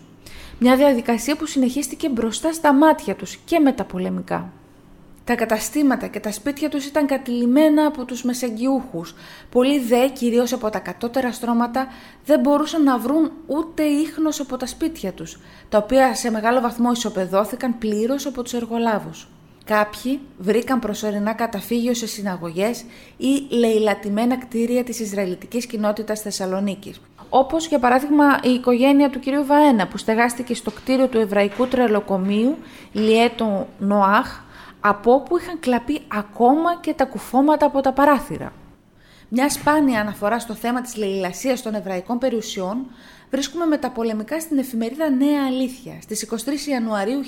Μια 0.67 0.77
διαδικασία 0.77 1.37
που 1.37 1.47
συνεχίστηκε 1.47 2.09
μπροστά 2.09 2.53
στα 2.53 2.73
μάτια 2.73 3.15
τους 3.15 3.37
και 3.37 3.59
μεταπολεμικά. 3.59 4.53
Τα 5.25 5.35
καταστήματα 5.35 6.07
και 6.07 6.21
τα 6.21 6.33
σπίτια 6.33 6.69
τους 6.69 6.87
ήταν 6.87 7.07
κατηλημένα 7.07 7.87
από 7.87 8.05
τους 8.05 8.23
μεσαγγιούχους. 8.23 9.15
Πολλοί 9.51 9.81
δε, 9.81 10.09
κυρίως 10.09 10.53
από 10.53 10.71
τα 10.71 10.79
κατώτερα 10.79 11.33
στρώματα, 11.33 11.87
δεν 12.25 12.41
μπορούσαν 12.41 12.83
να 12.83 12.99
βρουν 12.99 13.33
ούτε 13.47 13.83
ίχνος 13.83 14.41
από 14.41 14.57
τα 14.57 14.67
σπίτια 14.67 15.13
τους, 15.13 15.39
τα 15.69 15.79
οποία 15.79 16.15
σε 16.15 16.31
μεγάλο 16.31 16.61
βαθμό 16.61 16.93
ισοπεδώθηκαν 16.93 17.79
πλήρως 17.79 18.27
από 18.27 18.43
τους 18.43 18.53
εργολάβους. 18.53 19.29
Κάποιοι 19.65 20.21
βρήκαν 20.39 20.79
προσωρινά 20.79 21.33
καταφύγιο 21.33 21.95
σε 21.95 22.07
συναγωγές 22.07 22.85
ή 23.17 23.47
λαιλατημένα 23.51 24.39
κτίρια 24.39 24.85
της 24.85 25.01
Ισραηλιτικής 25.01 25.67
κοινότητας 25.67 26.21
Θεσσαλονίκης. 26.21 27.01
Όπως 27.37 27.67
για 27.67 27.79
παράδειγμα 27.79 28.39
η 28.43 28.51
οικογένεια 28.51 29.11
του 29.11 29.19
κυρίου 29.19 29.45
Βαένα 29.47 29.87
που 29.87 29.97
στεγάστηκε 29.97 30.55
στο 30.55 30.71
κτίριο 30.71 31.09
του 31.09 31.19
Εβραϊκού 31.19 31.67
Τρελοκομείου 31.67 32.57
Λιέτο 32.93 33.67
Νοάχ 33.79 34.41
από 34.81 35.13
όπου 35.13 35.39
είχαν 35.39 35.61
κλαπεί 35.61 36.01
ακόμα 36.13 36.77
και 36.81 36.95
τα 36.95 37.05
κουφώματα 37.05 37.67
από 37.67 37.81
τα 37.81 37.93
παράθυρα. 37.93 38.53
Μια 39.29 39.51
σπάνια 39.51 40.01
αναφορά 40.01 40.39
στο 40.39 40.55
θέμα 40.55 40.81
της 40.81 40.97
λαιλασίας 40.97 41.63
των 41.63 41.75
εβραϊκών 41.75 42.19
περιουσιών 42.19 42.77
βρίσκουμε 43.35 43.67
μεταπολεμικά 43.67 44.41
στην 44.41 44.59
εφημερίδα 44.59 45.11
Νέα 45.11 45.47
Αλήθεια 45.47 45.99
στις 46.03 46.29
23 46.31 46.69
Ιανουαρίου 46.69 47.21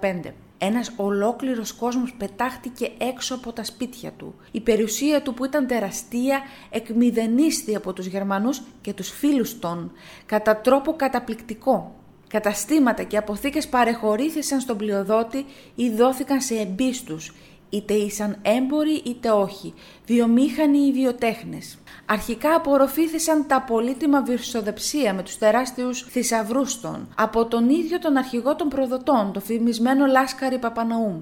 1945. 0.00 0.32
Ένας 0.58 0.92
ολόκληρος 0.96 1.72
κόσμος 1.72 2.14
πετάχτηκε 2.18 2.90
έξω 2.98 3.34
από 3.34 3.52
τα 3.52 3.64
σπίτια 3.64 4.10
του. 4.10 4.34
Η 4.50 4.60
περιουσία 4.60 5.22
του 5.22 5.34
που 5.34 5.44
ήταν 5.44 5.66
τεραστία 5.66 6.40
εκμηδενίστη 6.70 7.76
από 7.76 7.92
τους 7.92 8.06
Γερμανούς 8.06 8.62
και 8.80 8.92
τους 8.92 9.08
φίλους 9.08 9.58
των, 9.58 9.92
κατά 10.26 10.56
τρόπο 10.56 10.92
καταπληκτικό. 10.92 11.94
Καταστήματα 12.28 13.02
και 13.02 13.16
αποθήκες 13.16 13.68
παρεχωρήθησαν 13.68 14.60
στον 14.60 14.76
πλειοδότη 14.76 15.44
ή 15.74 15.90
δόθηκαν 15.90 16.40
σε 16.40 16.54
εμπίστους, 16.54 17.34
είτε 17.70 17.94
ήσαν 17.94 18.38
έμποροι 18.42 19.02
είτε 19.04 19.30
όχι, 19.30 19.74
βιομήχανοι 20.06 20.78
ή 20.78 20.92
βιοτέχνες. 20.92 21.78
Αρχικά 22.06 22.54
απορροφήθησαν 22.54 23.46
τα 23.46 23.62
πολύτιμα 23.62 24.22
βυρσοδεψία 24.22 25.14
με 25.14 25.22
τους 25.22 25.38
τεράστιους 25.38 26.02
θησαυρούς 26.02 26.80
των, 26.80 27.08
από 27.16 27.46
τον 27.46 27.68
ίδιο 27.68 27.98
τον 27.98 28.16
αρχηγό 28.16 28.56
των 28.56 28.68
προδοτών, 28.68 29.32
το 29.32 29.40
φημισμένο 29.40 30.06
Λάσκαρη 30.06 30.58
Παπαναούμ. 30.58 31.20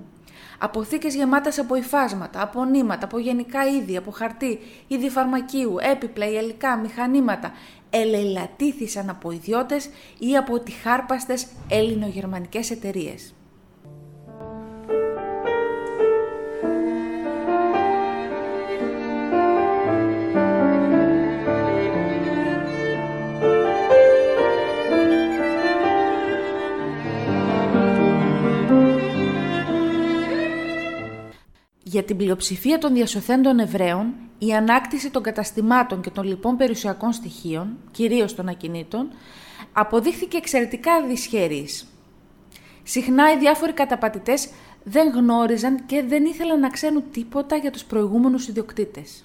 Αποθήκες 0.58 1.14
γεμάτες 1.14 1.58
από 1.58 1.74
υφάσματα, 1.74 2.42
από 2.42 2.64
νήματα, 2.64 3.04
από 3.04 3.18
γενικά 3.18 3.64
είδη, 3.66 3.96
από 3.96 4.10
χαρτί, 4.10 4.58
είδη 4.86 5.10
φαρμακείου, 5.10 5.76
έπιπλα, 5.92 6.26
υλικά, 6.26 6.76
μηχανήματα, 6.76 7.52
ελελατήθησαν 7.90 9.10
από 9.10 9.30
ιδιώτες 9.30 9.90
ή 10.18 10.36
από 10.36 10.60
τυχάρπαστες 10.60 11.46
ελληνογερμανικές 11.68 12.70
εταιρείες. 12.70 13.34
Για 31.90 32.02
την 32.02 32.16
πλειοψηφία 32.16 32.78
των 32.78 32.94
διασωθέντων 32.94 33.58
Εβραίων, 33.58 34.14
η 34.38 34.52
ανάκτηση 34.52 35.10
των 35.10 35.22
καταστημάτων 35.22 36.00
και 36.00 36.10
των 36.10 36.24
λοιπών 36.24 36.56
περιουσιακών 36.56 37.12
στοιχείων, 37.12 37.76
κυρίως 37.90 38.34
των 38.34 38.48
ακινήτων, 38.48 39.08
αποδείχθηκε 39.72 40.36
εξαιρετικά 40.36 41.06
δυσχερής. 41.06 41.86
Συχνά 42.82 43.32
οι 43.32 43.38
διάφοροι 43.38 43.72
καταπατητές 43.72 44.48
δεν 44.84 45.08
γνώριζαν 45.08 45.86
και 45.86 46.04
δεν 46.08 46.24
ήθελαν 46.24 46.60
να 46.60 46.68
ξέρουν 46.68 47.02
τίποτα 47.10 47.56
για 47.56 47.70
τους 47.70 47.84
προηγούμενους 47.84 48.48
ιδιοκτήτες. 48.48 49.24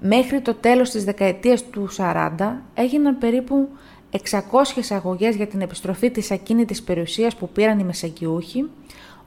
Μέχρι 0.00 0.40
το 0.40 0.54
τέλος 0.54 0.90
της 0.90 1.04
δεκαετίας 1.04 1.64
του 1.70 1.88
40 1.96 2.62
έγιναν 2.74 3.18
περίπου 3.18 3.68
600 4.10 4.90
αγωγές 4.90 5.36
για 5.36 5.46
την 5.46 5.60
επιστροφή 5.60 6.10
της 6.10 6.30
ακίνητης 6.30 6.82
περιουσίας 6.82 7.36
που 7.36 7.48
πήραν 7.48 7.78
οι 7.78 7.84
μεσαγγιούχοι, 7.84 8.70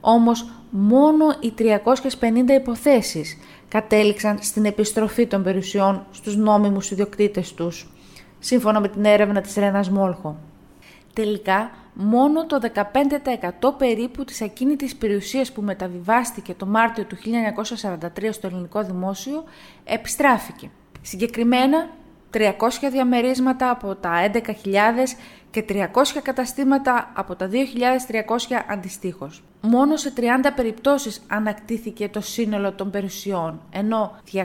όμως 0.04 0.50
μόνο 0.70 1.34
οι 1.40 1.52
350 1.58 2.52
υποθέσεις 2.54 3.36
κατέληξαν 3.68 4.38
στην 4.40 4.64
επιστροφή 4.64 5.26
των 5.26 5.42
περιουσιών 5.42 6.06
στους 6.10 6.36
νόμιμους 6.36 6.90
ιδιοκτήτες 6.90 7.54
τους, 7.54 7.92
σύμφωνα 8.38 8.80
με 8.80 8.88
την 8.88 9.04
έρευνα 9.04 9.40
της 9.40 9.54
Ρένας 9.54 9.90
Μόλχο. 9.90 10.36
Τελικά, 11.12 11.70
μόνο 11.94 12.46
το 12.46 12.58
15% 12.58 13.72
περίπου 13.78 14.24
της 14.24 14.42
ακίνητης 14.42 14.96
περιουσίας 14.96 15.52
που 15.52 15.62
μεταβιβάστηκε 15.62 16.54
το 16.54 16.66
Μάρτιο 16.66 17.04
του 17.04 17.16
1943 17.16 18.32
στο 18.32 18.46
ελληνικό 18.46 18.82
δημόσιο 18.84 19.44
επιστράφηκε. 19.84 20.70
Συγκεκριμένα, 21.02 21.88
300 22.30 22.90
διαμερίσματα 22.90 23.70
από 23.70 23.94
τα 23.94 24.30
11.000 24.32 25.16
και 25.50 25.64
300 25.68 26.20
καταστήματα 26.22 27.12
από 27.14 27.36
τα 27.36 27.48
2.300 27.48 28.64
αντιστοίχως. 28.68 29.42
Μόνο 29.64 29.96
σε 29.96 30.12
30 30.16 30.20
περιπτώσεις 30.56 31.22
ανακτήθηκε 31.26 32.08
το 32.08 32.20
σύνολο 32.20 32.72
των 32.72 32.90
περιουσιών, 32.90 33.60
ενώ 33.70 34.16
270 34.32 34.38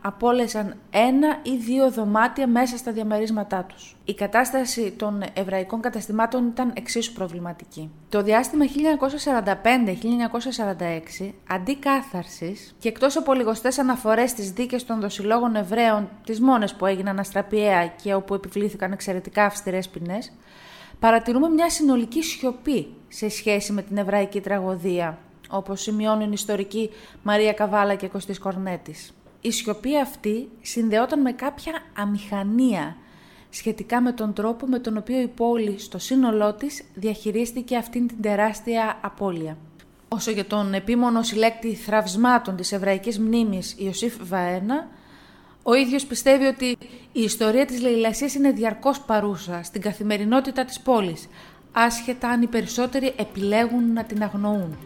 απόλεσαν 0.00 0.76
ένα 0.90 1.38
ή 1.42 1.56
δύο 1.56 1.90
δωμάτια 1.90 2.46
μέσα 2.46 2.76
στα 2.76 2.92
διαμερίσματά 2.92 3.64
τους. 3.64 3.96
Η 4.04 4.14
κατάσταση 4.14 4.90
των 4.90 5.22
εβραϊκών 5.32 5.80
καταστημάτων 5.80 6.46
ήταν 6.46 6.72
εξίσου 6.74 7.12
προβληματική. 7.12 7.90
Το 8.08 8.22
διάστημα 8.22 8.64
1945-1946, 11.20 11.30
αντί 11.48 11.76
κάθαρσης 11.76 12.74
και 12.78 12.88
εκτός 12.88 13.16
από 13.16 13.32
λιγοστές 13.32 13.78
αναφορές 13.78 14.30
στις 14.30 14.50
δίκες 14.50 14.84
των 14.84 15.00
δοσιλόγων 15.00 15.56
Εβραίων, 15.56 16.08
τις 16.24 16.40
μόνες 16.40 16.74
που 16.74 16.86
έγιναν 16.86 17.18
αστραπιαία 17.18 17.86
και 18.02 18.14
όπου 18.14 18.34
επιβλήθηκαν 18.34 18.92
εξαιρετικά 18.92 19.44
αυστηρές 19.44 19.88
ποινές, 19.88 20.32
παρατηρούμε 21.00 21.48
μια 21.48 21.70
συνολική 21.70 22.22
σιωπή 22.22 22.86
σε 23.08 23.28
σχέση 23.28 23.72
με 23.72 23.82
την 23.82 23.96
εβραϊκή 23.96 24.40
τραγωδία, 24.40 25.18
όπως 25.50 25.80
σημειώνουν 25.80 26.26
η 26.26 26.32
ιστορική 26.32 26.90
Μαρία 27.22 27.52
Καβάλα 27.52 27.94
και 27.94 28.08
Κωστής 28.08 28.38
Κορνέτης. 28.38 29.12
Η 29.40 29.50
σιωπή 29.50 29.98
αυτή 29.98 30.48
συνδεόταν 30.60 31.20
με 31.20 31.32
κάποια 31.32 31.72
αμηχανία 31.96 32.96
σχετικά 33.50 34.00
με 34.00 34.12
τον 34.12 34.32
τρόπο 34.32 34.66
με 34.66 34.78
τον 34.78 34.96
οποίο 34.96 35.20
η 35.20 35.28
πόλη 35.28 35.78
στο 35.78 35.98
σύνολό 35.98 36.54
της 36.54 36.84
διαχειρίστηκε 36.94 37.76
αυτήν 37.76 38.06
την 38.06 38.22
τεράστια 38.22 38.98
απώλεια. 39.00 39.56
Όσο 40.08 40.30
για 40.30 40.44
τον 40.44 40.74
επίμονο 40.74 41.22
συλλέκτη 41.22 41.74
θραυσμάτων 41.74 42.56
της 42.56 42.72
εβραϊκής 42.72 43.18
μνήμης 43.18 43.74
Ιωσήφ 43.78 44.16
Βαένα, 44.22 44.88
ο 45.62 45.74
ίδιος 45.74 46.06
πιστεύει 46.06 46.44
ότι 46.44 46.76
η 47.12 47.22
ιστορία 47.22 47.66
της 47.66 47.80
λαιλασίας 47.80 48.34
είναι 48.34 48.50
διαρκώς 48.50 49.00
παρούσα 49.00 49.60
στην 49.62 49.80
καθημερινότητα 49.80 50.64
της 50.64 50.80
πόλης, 50.80 51.28
άσχετα 51.72 52.28
αν 52.28 52.42
οι 52.42 52.46
περισσότεροι 52.46 53.14
επιλέγουν 53.16 53.92
να 53.92 54.04
την 54.04 54.22
αγνοούν. 54.22 54.76